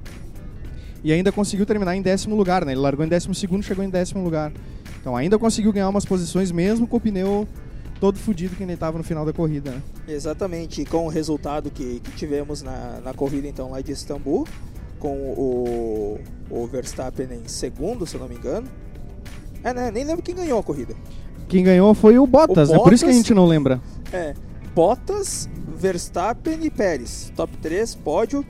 E 1.04 1.12
ainda 1.14 1.32
conseguiu 1.32 1.66
terminar 1.66 1.96
em 1.96 2.02
décimo 2.02 2.36
lugar, 2.36 2.66
né? 2.66 2.72
Ele 2.74 2.82
largou 2.82 3.06
em 3.06 3.10
décimo 3.10 3.34
segundo 3.36 3.64
chegou 3.64 3.84
em 3.84 3.90
décimo 3.90 4.24
lugar. 4.24 4.52
Então 5.00 5.16
ainda 5.16 5.38
conseguiu 5.38 5.72
ganhar 5.72 5.90
umas 5.90 6.06
posições 6.06 6.52
mesmo 6.52 6.88
com 6.88 6.98
o 6.98 7.00
pneu 7.00 7.48
todo 8.00 8.18
fudido 8.20 8.56
que 8.56 8.64
ele 8.64 8.74
estava 8.74 8.98
no 8.98 9.04
final 9.04 9.26
da 9.26 9.34
corrida, 9.34 9.72
né? 9.72 9.82
Exatamente, 10.08 10.82
e 10.82 10.86
com 10.86 11.06
o 11.06 11.10
resultado 11.10 11.72
que, 11.72 12.00
que 12.00 12.12
tivemos 12.12 12.62
na, 12.62 13.00
na 13.04 13.14
corrida 13.14 13.48
então 13.48 13.72
lá 13.72 13.82
de 13.82 13.92
Istambul, 13.92 14.48
com 15.00 15.16
o, 15.16 16.20
o 16.50 16.68
Verstappen 16.68 17.28
em 17.32 17.48
segundo, 17.48 18.06
se 18.06 18.16
eu 18.16 18.22
não 18.22 18.28
me 18.28 18.36
engano. 18.36 18.68
É, 19.64 19.74
né? 19.74 19.92
Nem 19.92 20.04
lembro 20.04 20.22
quem 20.22 20.36
ganhou 20.36 20.60
a 20.60 20.64
corrida. 20.64 20.94
Quem 21.48 21.64
ganhou 21.64 21.94
foi 21.94 22.20
o 22.20 22.28
Bottas, 22.28 22.70
O 22.70 22.76
é 22.76 22.80
por 22.80 22.94
isso 22.94 23.04
que 23.06 23.10
a 23.10 23.14
Bottas- 23.14 23.16
gente 23.28 23.34
não 23.34 23.46
lembra. 23.46 23.82
É, 24.12 24.34
Bottas, 24.76 25.50
Verstappen 25.76 26.60
e 26.64 26.70
Pérez. 26.70 27.32
Top 27.36 27.56
3, 27.58 27.96
pódio. 27.96 28.46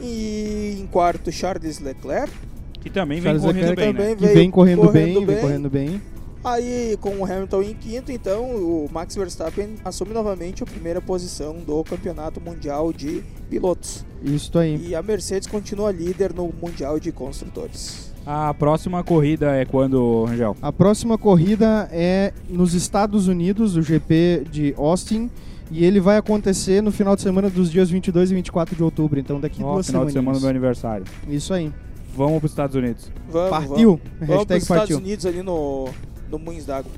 E 0.00 0.78
em 0.80 0.86
quarto, 0.86 1.30
Charles 1.32 1.80
Leclerc. 1.80 2.32
Que 2.80 2.90
também 2.90 3.20
vem 3.20 3.32
Charles 3.32 3.42
correndo 3.42 3.68
Leclerc 3.70 3.80
bem, 3.80 3.92
também 3.92 4.08
né? 4.08 4.16
Que 4.16 4.34
vem 4.34 4.50
correndo, 4.50 4.80
correndo 4.82 4.92
bem, 4.92 5.14
bem. 5.14 5.26
vem 5.26 5.40
correndo 5.40 5.70
bem. 5.70 6.02
Aí, 6.44 6.96
com 7.00 7.16
o 7.16 7.24
Hamilton 7.24 7.62
em 7.62 7.74
quinto, 7.74 8.12
então, 8.12 8.44
o 8.44 8.88
Max 8.92 9.16
Verstappen 9.16 9.74
assume 9.84 10.14
novamente 10.14 10.62
a 10.62 10.66
primeira 10.66 11.00
posição 11.00 11.56
do 11.56 11.82
Campeonato 11.82 12.40
Mundial 12.40 12.92
de 12.92 13.22
Pilotos. 13.50 14.04
Isso 14.22 14.56
aí. 14.56 14.88
E 14.88 14.94
a 14.94 15.02
Mercedes 15.02 15.48
continua 15.48 15.90
líder 15.90 16.32
no 16.32 16.52
Mundial 16.62 17.00
de 17.00 17.10
Construtores. 17.10 18.12
A 18.24 18.54
próxima 18.54 19.02
corrida 19.02 19.56
é 19.56 19.64
quando, 19.64 20.24
Rangel? 20.24 20.56
A 20.62 20.72
próxima 20.72 21.18
corrida 21.18 21.88
é 21.90 22.32
nos 22.48 22.72
Estados 22.72 23.26
Unidos, 23.26 23.74
o 23.74 23.82
GP 23.82 24.44
de 24.50 24.74
Austin, 24.76 25.30
e 25.70 25.84
ele 25.84 26.00
vai 26.00 26.16
acontecer 26.16 26.82
no 26.82 26.90
final 26.90 27.14
de 27.14 27.22
semana 27.22 27.50
dos 27.50 27.70
dias 27.70 27.90
22 27.90 28.30
e 28.30 28.34
24 28.34 28.74
de 28.76 28.82
outubro, 28.82 29.18
então 29.18 29.40
daqui 29.40 29.62
Ó, 29.62 29.74
duas 29.74 29.86
final 29.86 30.04
de 30.06 30.12
semana 30.12 30.38
do 30.38 30.40
meu 30.40 30.40
semanas. 30.40 30.56
aniversário. 30.56 31.04
Isso 31.28 31.52
aí. 31.52 31.72
Vamos 32.16 32.38
para 32.38 32.46
os 32.46 32.52
Estados 32.52 32.74
Unidos. 32.76 33.10
Vamos, 33.30 33.50
Partiu? 33.50 34.00
Vamos, 34.18 34.28
vamos 34.28 34.44
para 34.44 34.56
os 34.56 34.62
Hashtag 34.68 34.82
Estados. 34.82 34.96
Unidos 34.96 35.26
ali 35.26 35.42
no, 35.42 35.88
no 36.30 36.38
Moinhos 36.38 36.66
d'Água. 36.66 36.90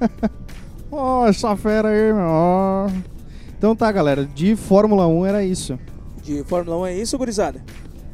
Ó, 0.90 1.26
essa 1.26 1.56
fera 1.56 1.88
aí, 1.88 2.12
meu. 2.12 2.24
ó. 2.26 2.88
Então 3.56 3.76
tá, 3.76 3.90
galera, 3.92 4.24
de 4.24 4.56
Fórmula 4.56 5.06
1 5.06 5.26
era 5.26 5.44
isso. 5.44 5.78
De 6.22 6.42
Fórmula 6.44 6.78
1 6.78 6.86
é 6.86 6.96
isso, 6.96 7.18
gurizada? 7.18 7.62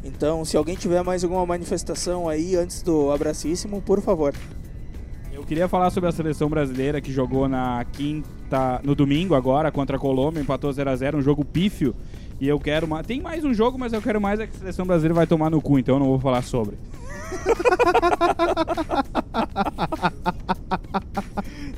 Então, 0.05 0.45
se 0.45 0.57
alguém 0.57 0.77
tiver 0.77 1.03
mais 1.03 1.25
alguma 1.25 1.45
manifestação 1.47 2.29
aí 2.29 2.55
antes 2.55 2.83
do 2.83 3.11
abracíssimo, 3.11 3.81
por 3.81 4.01
favor. 4.01 4.35
Queria 5.47 5.69
falar 5.69 5.91
sobre 5.91 6.09
a 6.09 6.13
seleção 6.13 6.49
brasileira 6.49 7.01
que 7.01 7.13
jogou 7.13 7.49
na 7.49 7.85
quinta, 7.93 8.81
no 8.83 8.95
domingo 8.95 9.35
agora 9.35 9.71
contra 9.71 9.97
a 9.97 10.01
Colômbia, 10.01 10.41
empatou 10.41 10.73
0 10.73 10.91
a 10.91 10.97
0 10.97 11.19
um 11.19 11.23
jogo 11.23 11.45
pífio. 11.45 11.95
E 12.41 12.49
eu 12.49 12.59
quero 12.59 12.87
mais. 12.89 13.07
Tem 13.07 13.21
mais 13.21 13.45
um 13.45 13.55
jogo, 13.55 13.79
mas 13.79 13.93
eu 13.93 14.03
quero 14.03 14.21
mais 14.21 14.41
é 14.41 14.47
que 14.47 14.57
a 14.57 14.59
seleção 14.59 14.85
brasileira 14.85 15.15
vai 15.15 15.27
tomar 15.27 15.49
no 15.49 15.63
cu, 15.63 15.79
então 15.79 15.95
eu 15.97 16.01
não 16.01 16.09
vou 16.09 16.19
falar 16.19 16.43
sobre. 16.43 16.77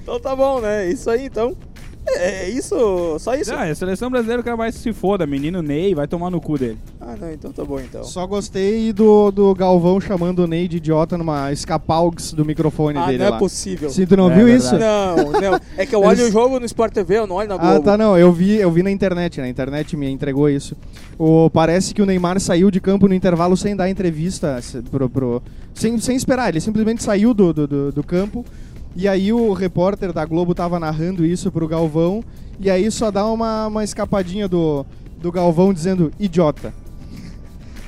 Então 0.03 0.19
tá 0.19 0.35
bom, 0.35 0.61
né? 0.61 0.91
Isso 0.91 1.11
aí, 1.11 1.27
então. 1.27 1.55
É, 2.07 2.47
é 2.47 2.49
isso, 2.49 3.19
só 3.19 3.35
isso? 3.35 3.53
Ah, 3.53 3.65
a 3.65 3.75
seleção 3.75 4.09
brasileira 4.09 4.41
eu 4.41 4.45
quero 4.45 4.57
mais 4.57 4.75
que 4.75 4.81
se 4.81 4.93
foda. 4.95 5.27
Menino 5.27 5.61
Ney 5.61 5.95
vai 5.95 6.09
tomar 6.09 6.31
no 6.31 6.41
cu 6.41 6.57
dele. 6.57 6.79
Ah, 7.11 7.17
não, 7.19 7.33
então 7.33 7.51
tá 7.51 7.65
bom, 7.65 7.81
então. 7.81 8.05
Só 8.05 8.27
gostei 8.27 8.93
do, 8.93 9.31
do 9.31 9.55
Galvão 9.55 9.99
chamando 9.99 10.41
o 10.41 10.47
Ney 10.47 10.69
de 10.69 10.77
idiota 10.77 11.17
numa 11.17 11.51
escapalgs 11.51 12.35
do 12.35 12.45
microfone 12.45 12.99
Ah, 12.99 13.07
dele 13.07 13.19
não 13.25 13.31
lá. 13.31 13.37
é 13.37 13.39
possível. 13.39 13.89
Sim, 13.89 14.05
tu 14.05 14.15
não 14.15 14.31
É 14.31 14.35
viu 14.35 14.45
verdade. 14.45 14.67
isso? 14.67 14.79
Não, 14.79 15.17
não. 15.41 15.61
É 15.79 15.87
que 15.87 15.95
eu 15.95 16.01
olho 16.05 16.21
Eles- 16.21 16.29
o 16.29 16.33
jogo 16.33 16.61
no 16.61 16.67
Sport 16.67 16.93
TV, 16.93 17.17
eu 17.19 17.27
não 17.27 17.37
olho 17.37 17.49
na 17.49 17.57
Globo. 17.57 17.75
Ah, 17.77 17.81
tá, 17.81 17.97
não. 17.97 18.15
Eu 18.19 18.31
vi, 18.31 18.57
eu 18.57 18.71
vi 18.71 18.83
na 18.83 18.91
internet, 18.91 19.41
na 19.41 19.49
internet 19.49 19.97
me 19.97 20.11
entregou 20.11 20.51
isso. 20.51 20.77
O, 21.19 21.49
parece 21.49 21.95
que 21.95 22.03
o 22.03 22.07
Neymar 22.07 22.39
saiu 22.41 22.71
de 22.71 22.79
campo 22.79 23.09
no 23.09 23.15
intervalo 23.15 23.57
sem 23.57 23.75
dar 23.75 23.89
entrevista 23.89 24.61
pro, 24.91 25.09
pro- 25.09 25.43
sem, 25.73 25.99
sem 25.99 26.15
esperar. 26.15 26.51
Ele 26.51 26.61
simplesmente 26.61 27.03
saiu 27.03 27.33
do, 27.33 27.55
do, 27.55 27.67
do, 27.67 27.93
do 27.93 28.03
campo. 28.05 28.45
E 28.95 29.09
aí 29.09 29.33
o 29.33 29.55
repórter 29.55 30.13
da 30.13 30.27
Globo 30.27 30.55
tava 30.55 30.79
narrando 30.79 31.25
isso 31.25 31.51
pro 31.51 31.67
Galvão. 31.67 32.23
E 32.61 32.69
aí 32.69 32.91
só 32.91 33.11
dá 33.11 33.25
uma, 33.25 33.69
uma 33.69 33.83
escapadinha 33.85 34.47
do, 34.47 34.85
do 35.23 35.33
Galvão 35.33 35.73
dizendo 35.73 36.11
idiota. 36.21 36.75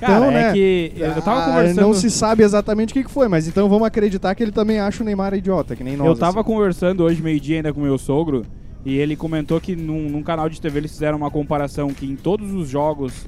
Cara, 0.00 0.14
Então, 0.14 0.30
é 0.30 0.30
né, 0.30 0.52
que 0.52 0.92
eu 0.96 1.22
tava 1.22 1.42
Ah, 1.42 1.46
conversando. 1.46 1.80
Não 1.82 1.92
se 1.94 2.10
sabe 2.10 2.42
exatamente 2.42 2.90
o 2.90 2.94
que 2.94 3.04
que 3.04 3.10
foi, 3.10 3.28
mas 3.28 3.46
então 3.46 3.68
vamos 3.68 3.86
acreditar 3.86 4.34
que 4.34 4.42
ele 4.42 4.50
também 4.50 4.80
acha 4.80 5.02
o 5.02 5.06
Neymar 5.06 5.34
idiota, 5.34 5.76
que 5.76 5.84
nem 5.84 5.96
nós. 5.96 6.06
Eu 6.06 6.16
tava 6.16 6.40
assim. 6.40 6.46
conversando 6.48 7.04
hoje 7.04 7.22
meio-dia 7.22 7.56
ainda 7.56 7.72
com 7.72 7.80
meu 7.80 7.98
sogro 7.98 8.44
e 8.84 8.96
ele 8.96 9.14
comentou 9.14 9.60
que 9.60 9.76
num, 9.76 10.08
num 10.08 10.22
canal 10.22 10.48
de 10.48 10.58
TV 10.60 10.78
eles 10.80 10.90
fizeram 10.92 11.18
uma 11.18 11.30
comparação 11.30 11.88
que 11.90 12.06
em 12.06 12.16
todos 12.16 12.50
os 12.52 12.68
jogos 12.68 13.26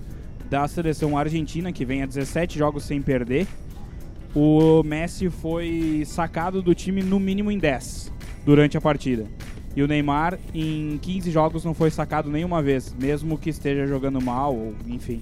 da 0.48 0.66
seleção 0.66 1.16
argentina, 1.16 1.72
que 1.72 1.84
vem 1.84 2.02
a 2.02 2.06
17 2.06 2.58
jogos 2.58 2.84
sem 2.84 3.02
perder, 3.02 3.46
o 4.34 4.82
Messi 4.82 5.28
foi 5.28 6.02
sacado 6.06 6.62
do 6.62 6.74
time 6.74 7.02
no 7.02 7.20
mínimo 7.20 7.50
em 7.50 7.58
10 7.58 8.10
durante 8.46 8.76
a 8.76 8.80
partida. 8.80 9.24
E 9.74 9.82
o 9.82 9.86
Neymar, 9.88 10.38
em 10.54 10.98
15 11.00 11.30
jogos, 11.30 11.64
não 11.64 11.72
foi 11.72 11.90
sacado 11.90 12.30
nenhuma 12.30 12.60
vez, 12.62 12.94
mesmo 12.98 13.38
que 13.38 13.48
esteja 13.48 13.86
jogando 13.86 14.20
mal, 14.20 14.54
ou 14.54 14.74
enfim. 14.86 15.20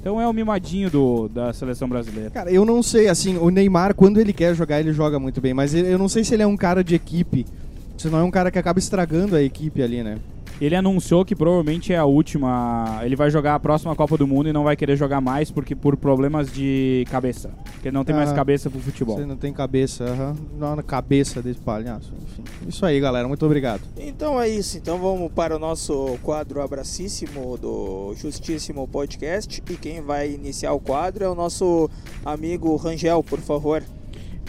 Então 0.00 0.20
é 0.20 0.26
o 0.26 0.32
mimadinho 0.32 0.90
do, 0.90 1.28
da 1.28 1.52
seleção 1.52 1.88
brasileira. 1.88 2.30
Cara, 2.30 2.50
eu 2.50 2.64
não 2.64 2.82
sei, 2.82 3.08
assim, 3.08 3.36
o 3.36 3.50
Neymar, 3.50 3.94
quando 3.94 4.20
ele 4.20 4.32
quer 4.32 4.54
jogar, 4.54 4.80
ele 4.80 4.92
joga 4.92 5.18
muito 5.18 5.40
bem, 5.40 5.52
mas 5.52 5.74
eu 5.74 5.98
não 5.98 6.08
sei 6.08 6.24
se 6.24 6.34
ele 6.34 6.42
é 6.42 6.46
um 6.46 6.56
cara 6.56 6.82
de 6.84 6.94
equipe. 6.94 7.44
Se 7.96 8.08
não 8.08 8.20
é 8.20 8.22
um 8.22 8.30
cara 8.30 8.50
que 8.50 8.58
acaba 8.58 8.78
estragando 8.78 9.34
a 9.34 9.42
equipe 9.42 9.82
ali, 9.82 10.04
né? 10.04 10.18
Ele 10.60 10.74
anunciou 10.74 11.24
que 11.24 11.36
provavelmente 11.36 11.92
é 11.92 11.96
a 11.98 12.04
última. 12.04 13.00
Ele 13.04 13.14
vai 13.14 13.30
jogar 13.30 13.54
a 13.54 13.60
próxima 13.60 13.94
Copa 13.94 14.16
do 14.16 14.26
Mundo 14.26 14.48
e 14.48 14.52
não 14.52 14.64
vai 14.64 14.74
querer 14.76 14.96
jogar 14.96 15.20
mais 15.20 15.50
porque 15.50 15.74
por 15.74 15.96
problemas 15.96 16.52
de 16.52 17.06
cabeça. 17.10 17.50
Porque 17.74 17.88
ele 17.88 17.96
não 17.96 18.04
tem 18.04 18.14
mais 18.14 18.30
Ah, 18.30 18.34
cabeça 18.34 18.68
pro 18.68 18.80
futebol. 18.80 19.16
Você 19.16 19.24
não 19.24 19.36
tem 19.36 19.52
cabeça, 19.52 20.04
aham. 20.04 20.34
Não, 20.58 20.74
na 20.74 20.82
cabeça 20.82 21.40
desse 21.40 21.60
palhaço, 21.60 22.12
enfim. 22.24 22.42
Isso 22.68 22.84
aí, 22.84 22.98
galera, 22.98 23.28
muito 23.28 23.46
obrigado. 23.46 23.82
Então 23.96 24.40
é 24.40 24.48
isso. 24.48 24.76
Então 24.76 24.98
vamos 24.98 25.30
para 25.32 25.54
o 25.54 25.58
nosso 25.60 26.18
quadro 26.24 26.60
abracíssimo 26.60 27.56
do 27.56 28.14
Justíssimo 28.16 28.88
Podcast. 28.88 29.62
E 29.70 29.76
quem 29.76 30.00
vai 30.02 30.32
iniciar 30.32 30.72
o 30.72 30.80
quadro 30.80 31.24
é 31.24 31.28
o 31.28 31.34
nosso 31.36 31.88
amigo 32.24 32.74
Rangel, 32.74 33.22
por 33.22 33.38
favor. 33.38 33.82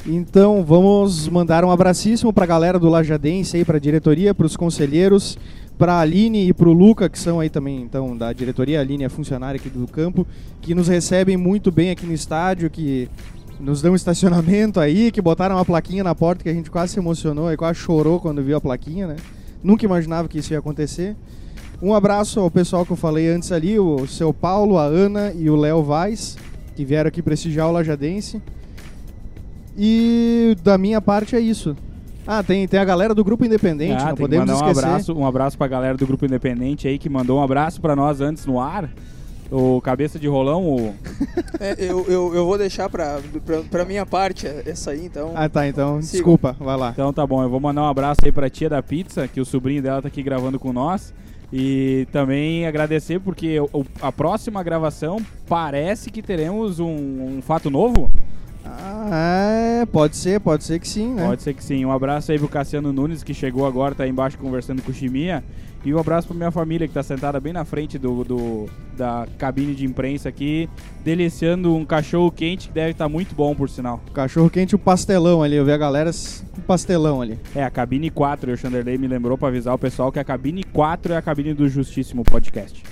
Então, 0.07 0.63
vamos 0.63 1.27
mandar 1.27 1.63
um 1.65 1.71
abracíssimo 1.71 2.31
pra 2.31 2.45
galera 2.45 2.79
do 2.79 2.87
Lajadense 2.89 3.57
aí, 3.57 3.65
pra 3.65 3.77
diretoria, 3.77 4.33
pros 4.33 4.55
conselheiros, 4.55 5.37
pra 5.79 5.97
Aline 5.97 6.49
e 6.49 6.53
pro 6.53 6.73
Luca, 6.73 7.07
que 7.07 7.17
são 7.17 7.39
aí 7.39 7.49
também, 7.49 7.81
então, 7.81 8.15
da 8.15 8.33
diretoria. 8.33 8.79
A 8.79 8.81
Aline 8.81 9.05
é 9.05 9.09
funcionária 9.09 9.57
aqui 9.57 9.69
do 9.69 9.87
campo, 9.87 10.27
que 10.61 10.75
nos 10.75 10.89
recebem 10.89 11.37
muito 11.37 11.71
bem 11.71 11.89
aqui 11.89 12.05
no 12.05 12.11
estádio, 12.13 12.69
que 12.69 13.09
nos 13.61 13.81
dão 13.81 13.95
estacionamento 13.95 14.77
aí, 14.77 15.09
que 15.09 15.21
botaram 15.21 15.55
uma 15.55 15.63
plaquinha 15.63 16.03
na 16.03 16.13
porta 16.13 16.43
que 16.43 16.49
a 16.49 16.53
gente 16.53 16.69
quase 16.69 16.93
se 16.93 16.99
emocionou 16.99 17.49
e 17.51 17.55
quase 17.55 17.79
chorou 17.79 18.19
quando 18.19 18.43
viu 18.43 18.57
a 18.57 18.61
plaquinha, 18.61 19.07
né? 19.07 19.15
Nunca 19.63 19.85
imaginava 19.85 20.27
que 20.27 20.39
isso 20.39 20.51
ia 20.51 20.59
acontecer. 20.59 21.15
Um 21.81 21.93
abraço 21.93 22.41
ao 22.41 22.51
pessoal 22.51 22.85
que 22.85 22.91
eu 22.91 22.97
falei 22.97 23.29
antes 23.29 23.49
ali, 23.53 23.79
o 23.79 24.05
seu 24.05 24.33
Paulo, 24.33 24.77
a 24.77 24.83
Ana 24.83 25.31
e 25.31 25.49
o 25.49 25.55
Léo 25.55 25.81
Vaz, 25.81 26.37
que 26.75 26.83
vieram 26.83 27.07
aqui 27.07 27.21
prestigiar 27.21 27.69
o 27.69 27.71
Lajadense. 27.71 28.41
E 29.77 30.57
da 30.61 30.77
minha 30.77 30.99
parte 30.99 31.37
é 31.37 31.39
isso. 31.39 31.73
Ah, 32.31 32.43
tem, 32.43 32.67
tem 32.67 32.79
a 32.79 32.85
galera 32.85 33.15
do 33.15 33.23
Grupo 33.23 33.43
Independente, 33.43 34.03
Ah, 34.03 34.09
não 34.09 34.15
podemos 34.15 34.45
mandar 34.45 34.63
um 34.63 34.69
esquecer. 34.69 34.85
abraço, 34.87 35.13
um 35.17 35.25
abraço 35.25 35.57
pra 35.57 35.67
galera 35.67 35.97
do 35.97 36.05
Grupo 36.05 36.25
Independente 36.27 36.87
aí 36.87 36.99
que 36.99 37.09
mandou 37.09 37.39
um 37.39 37.43
abraço 37.43 37.81
pra 37.81 37.95
nós 37.95 38.21
antes 38.21 38.45
no 38.45 38.59
ar. 38.61 38.87
O 39.51 39.81
cabeça 39.81 40.19
de 40.19 40.27
rolão, 40.27 40.63
o 40.63 40.93
É, 41.59 41.73
eu, 41.79 42.05
eu, 42.07 42.35
eu 42.35 42.45
vou 42.45 42.55
deixar 42.55 42.87
pra, 42.87 43.19
pra, 43.43 43.61
pra 43.63 43.83
minha 43.83 44.05
parte 44.05 44.45
essa 44.45 44.91
aí, 44.91 45.03
então. 45.03 45.31
Ah, 45.33 45.49
tá, 45.49 45.67
então, 45.67 45.99
Siga. 46.03 46.11
desculpa, 46.11 46.55
vai 46.59 46.77
lá. 46.77 46.91
Então 46.91 47.11
tá 47.11 47.25
bom, 47.25 47.41
eu 47.41 47.49
vou 47.49 47.59
mandar 47.59 47.81
um 47.81 47.87
abraço 47.87 48.19
aí 48.23 48.31
pra 48.31 48.47
tia 48.47 48.69
da 48.69 48.83
pizza, 48.83 49.27
que 49.27 49.41
o 49.41 49.45
sobrinho 49.45 49.81
dela 49.81 49.99
tá 50.03 50.07
aqui 50.07 50.21
gravando 50.21 50.59
com 50.59 50.71
nós. 50.71 51.11
E 51.51 52.07
também 52.11 52.67
agradecer 52.67 53.19
porque 53.19 53.55
a 53.99 54.11
próxima 54.11 54.61
gravação 54.61 55.17
parece 55.47 56.11
que 56.11 56.21
teremos 56.21 56.79
um, 56.79 56.85
um 57.37 57.41
fato 57.41 57.71
novo. 57.71 58.11
Ah, 58.81 59.79
é, 59.81 59.85
pode 59.85 60.15
ser, 60.15 60.39
pode 60.39 60.63
ser 60.63 60.79
que 60.79 60.87
sim, 60.87 61.13
né? 61.13 61.25
Pode 61.25 61.41
ser 61.43 61.53
que 61.53 61.63
sim. 61.63 61.83
Um 61.85 61.91
abraço 61.91 62.31
aí 62.31 62.39
pro 62.39 62.47
Cassiano 62.47 62.93
Nunes, 62.93 63.23
que 63.23 63.33
chegou 63.33 63.65
agora, 63.67 63.93
tá 63.95 64.03
aí 64.03 64.09
embaixo 64.09 64.37
conversando 64.37 64.81
com 64.81 64.91
o 64.91 64.93
Chimia. 64.93 65.43
E 65.85 65.93
um 65.93 65.97
abraço 65.99 66.27
pra 66.27 66.35
minha 66.35 66.51
família, 66.51 66.85
que 66.89 66.93
tá 66.93 67.01
sentada 67.01 67.39
bem 67.39 67.53
na 67.53 67.63
frente 67.63 67.97
do, 67.97 68.23
do- 68.25 68.65
da 68.97 69.25
cabine 69.37 69.73
de 69.73 69.85
imprensa 69.85 70.27
aqui, 70.27 70.69
deliciando 71.05 71.73
um 71.73 71.85
cachorro 71.85 72.29
quente 72.29 72.67
que 72.67 72.73
deve 72.73 72.91
estar 72.91 73.07
muito 73.07 73.33
bom, 73.33 73.55
por 73.55 73.69
sinal. 73.69 74.01
Cachorro 74.13 74.49
quente 74.49 74.73
e 74.73 74.75
o 74.75 74.79
pastelão 74.79 75.41
ali, 75.41 75.55
eu 75.55 75.63
vi 75.63 75.71
a 75.71 75.77
galera 75.77 76.11
com 76.53 76.61
pastelão 76.61 77.21
ali. 77.21 77.39
É, 77.55 77.63
a 77.63 77.69
cabine 77.69 78.09
4, 78.09 78.49
e 78.49 78.53
o 78.53 78.57
Chanderley 78.57 78.97
me 78.97 79.07
lembrou 79.07 79.37
pra 79.37 79.47
avisar 79.47 79.73
o 79.73 79.77
pessoal 79.77 80.11
que 80.11 80.19
a 80.19 80.23
cabine 80.23 80.65
4 80.65 81.13
é 81.13 81.17
a 81.17 81.21
cabine 81.21 81.53
do 81.53 81.69
Justíssimo 81.69 82.25
Podcast. 82.25 82.83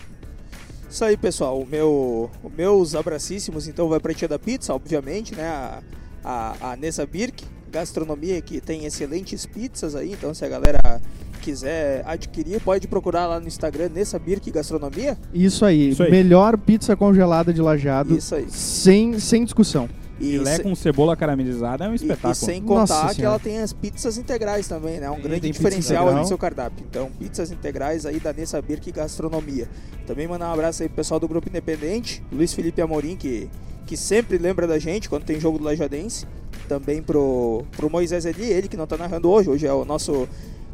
Isso 0.89 1.03
aí, 1.03 1.17
pessoal. 1.17 1.59
O 1.59 1.65
meu, 1.65 2.29
os 2.43 2.51
meus 2.53 2.95
abracíssimos, 2.95 3.67
então, 3.67 3.89
vai 3.89 3.99
pra 3.99 4.13
Tia 4.13 4.27
da 4.27 4.39
Pizza, 4.39 4.73
obviamente, 4.73 5.35
né? 5.35 5.47
A, 5.47 5.79
a, 6.23 6.71
a 6.71 6.75
Nessa 6.77 7.05
Birk, 7.05 7.43
gastronomia 7.71 8.41
que 8.41 8.61
tem 8.61 8.85
excelentes 8.85 9.45
pizzas 9.45 9.95
aí. 9.95 10.13
Então, 10.13 10.33
se 10.33 10.45
a 10.45 10.47
galera 10.49 11.01
quiser 11.41 12.03
adquirir, 12.05 12.61
pode 12.61 12.87
procurar 12.87 13.27
lá 13.27 13.39
no 13.39 13.47
Instagram 13.47 13.89
Nessa 13.93 14.17
Birk 14.17 14.49
Gastronomia. 14.51 15.17
Isso 15.33 15.63
aí, 15.65 15.89
Isso 15.89 16.03
aí. 16.03 16.11
melhor 16.11 16.57
pizza 16.57 16.95
congelada 16.95 17.53
de 17.53 17.61
lajado, 17.61 18.17
Isso 18.17 18.35
aí. 18.35 18.47
sem, 18.49 19.19
sem 19.19 19.43
discussão. 19.43 19.89
E, 20.19 20.31
Filé 20.31 20.55
se- 20.55 20.63
com 20.63 20.73
cebola 20.75 21.15
caramelizada 21.15 21.85
é 21.85 21.89
um 21.89 21.93
e- 21.93 21.95
espetáculo. 21.95 22.31
e 22.33 22.35
sem 22.35 22.61
Nossa 22.61 22.93
contar 22.95 23.09
que 23.09 23.15
Senhora. 23.15 23.33
ela 23.35 23.39
tem 23.39 23.59
as 23.59 23.71
pizzas 23.73 24.17
integrais 24.17 24.67
também, 24.67 24.99
né? 24.99 25.09
Um 25.09 25.13
Tem, 25.15 25.23
grande 25.23 25.51
diferencial 25.51 26.07
aí 26.09 26.15
no 26.15 26.25
seu 26.25 26.37
cardápio. 26.37 26.85
Então, 26.89 27.09
pizzas 27.19 27.51
integrais 27.51 28.05
aí 28.05 28.19
da 28.19 28.33
Nessa 28.33 28.61
Birk 28.61 28.91
Gastronomia. 28.91 29.67
Também 30.07 30.27
mandar 30.27 30.49
um 30.49 30.53
abraço 30.53 30.81
aí 30.83 30.89
pro 30.89 30.95
pessoal 30.95 31.19
do 31.19 31.27
Grupo 31.27 31.47
Independente, 31.49 32.23
Luiz 32.31 32.53
Felipe 32.53 32.81
Amorim, 32.81 33.15
que, 33.15 33.49
que 33.85 33.95
sempre 33.95 34.37
lembra 34.37 34.65
da 34.65 34.79
gente 34.79 35.07
quando 35.09 35.23
tem 35.23 35.39
jogo 35.39 35.57
do 35.59 35.63
Lajadense. 35.65 36.25
Também 36.67 37.01
pro, 37.01 37.63
pro 37.77 37.89
Moisés 37.89 38.25
Eli, 38.25 38.43
ele 38.45 38.67
que 38.67 38.75
não 38.75 38.87
tá 38.87 38.97
narrando 38.97 39.29
hoje, 39.29 39.49
hoje 39.49 39.65
é 39.67 39.71
o 39.73 39.85
nosso 39.85 40.27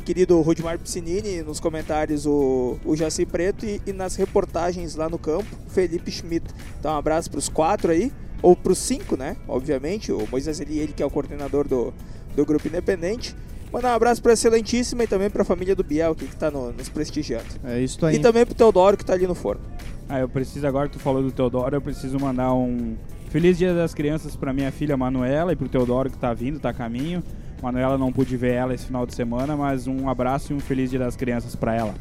querido 0.06 0.42
Rudimar 0.42 0.78
Piscinini, 0.80 1.42
nos 1.44 1.60
comentários 1.60 2.26
o, 2.26 2.78
o 2.84 2.96
Jaci 2.96 3.26
Preto 3.26 3.66
e, 3.66 3.80
e 3.86 3.94
nas 3.94 4.16
reportagens 4.16 4.96
lá 4.96 5.08
no 5.08 5.18
campo, 5.20 5.46
Felipe 5.70 6.12
Schmidt. 6.12 6.46
Então 6.80 6.94
um 6.94 6.98
abraço 6.98 7.30
pros 7.32 7.48
quatro 7.48 7.92
aí, 7.92 8.12
ou 8.44 8.56
pros 8.56 8.78
cinco, 8.78 9.18
né? 9.18 9.36
Obviamente, 9.48 10.12
o 10.12 10.28
Moisés 10.30 10.60
Eli, 10.60 10.78
ele 10.78 10.94
que 10.94 11.02
é 11.02 11.06
o 11.06 11.10
coordenador 11.10 11.68
do, 11.68 11.92
do 12.36 12.46
Grupo 12.46 12.68
Independente. 12.68 13.36
Mandar 13.72 13.94
um 13.94 13.96
abraço 13.96 14.22
pra 14.22 14.34
Excelentíssima 14.34 15.04
e 15.04 15.08
também 15.08 15.32
pra 15.32 15.44
família 15.44 15.76
do 15.76 15.84
Biel, 15.84 16.14
que 16.14 16.28
tá 16.36 16.52
no- 16.52 16.72
nos 16.72 16.90
prestigiando. 16.90 17.46
É 17.64 17.80
isso 17.80 18.06
aí. 18.06 18.18
E 18.18 18.20
também 18.20 18.46
pro 18.46 18.54
Teodoro, 18.54 18.96
que 18.96 19.04
tá 19.04 19.14
ali 19.14 19.26
no 19.26 19.34
forno. 19.34 19.62
Ah, 20.08 20.20
eu 20.20 20.30
preciso 20.30 20.68
agora 20.68 20.88
que 20.88 20.98
tu 20.98 21.00
falou 21.02 21.24
do 21.24 21.32
Teodoro, 21.32 21.76
eu 21.76 21.82
preciso 21.82 22.20
mandar 22.20 22.54
um 22.54 22.96
feliz 23.30 23.58
Dia 23.58 23.74
das 23.74 23.96
Crianças 23.96 24.36
pra 24.36 24.54
minha 24.54 24.72
filha 24.72 24.96
Manuela 24.96 25.54
e 25.54 25.56
pro 25.56 25.68
Teodoro 25.68 26.12
que 26.12 26.18
tá 26.20 26.32
vindo, 26.36 26.60
tá 26.60 26.70
a 26.70 26.74
caminho. 26.74 27.24
Manuela 27.64 27.98
não 27.98 28.12
pude 28.12 28.36
ver 28.38 28.52
ela 28.54 28.76
esse 28.76 28.86
final 28.86 29.06
de 29.08 29.16
semana, 29.16 29.56
mas 29.56 29.88
um 29.88 30.08
abraço 30.10 30.52
e 30.52 30.56
um 30.56 30.60
feliz 30.60 30.90
Dia 30.92 31.00
das 31.00 31.16
Crianças 31.16 31.56
pra 31.56 31.74
ela. 31.74 31.96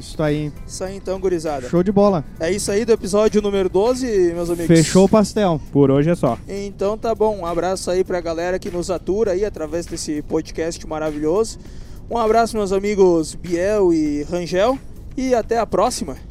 Isso 0.00 0.22
aí. 0.22 0.52
Isso 0.66 0.82
aí 0.82 0.96
então, 0.96 1.20
gurizada. 1.20 1.68
Show 1.68 1.82
de 1.82 1.92
bola. 1.92 2.24
É 2.38 2.50
isso 2.50 2.70
aí 2.72 2.84
do 2.84 2.92
episódio 2.92 3.40
número 3.40 3.68
12, 3.68 4.32
meus 4.34 4.50
amigos. 4.50 4.66
Fechou 4.66 5.04
o 5.04 5.08
pastel. 5.08 5.60
Por 5.70 5.90
hoje 5.90 6.10
é 6.10 6.14
só. 6.14 6.38
Então 6.48 6.98
tá 6.98 7.14
bom, 7.14 7.38
um 7.38 7.46
abraço 7.46 7.90
aí 7.90 8.02
pra 8.02 8.20
galera 8.20 8.58
que 8.58 8.70
nos 8.70 8.90
atura 8.90 9.32
aí 9.32 9.44
através 9.44 9.86
desse 9.86 10.22
podcast 10.22 10.86
maravilhoso. 10.86 11.58
Um 12.10 12.18
abraço 12.18 12.56
meus 12.56 12.72
amigos 12.72 13.34
Biel 13.34 13.92
e 13.92 14.24
Rangel 14.24 14.78
e 15.16 15.34
até 15.34 15.58
a 15.58 15.66
próxima. 15.66 16.29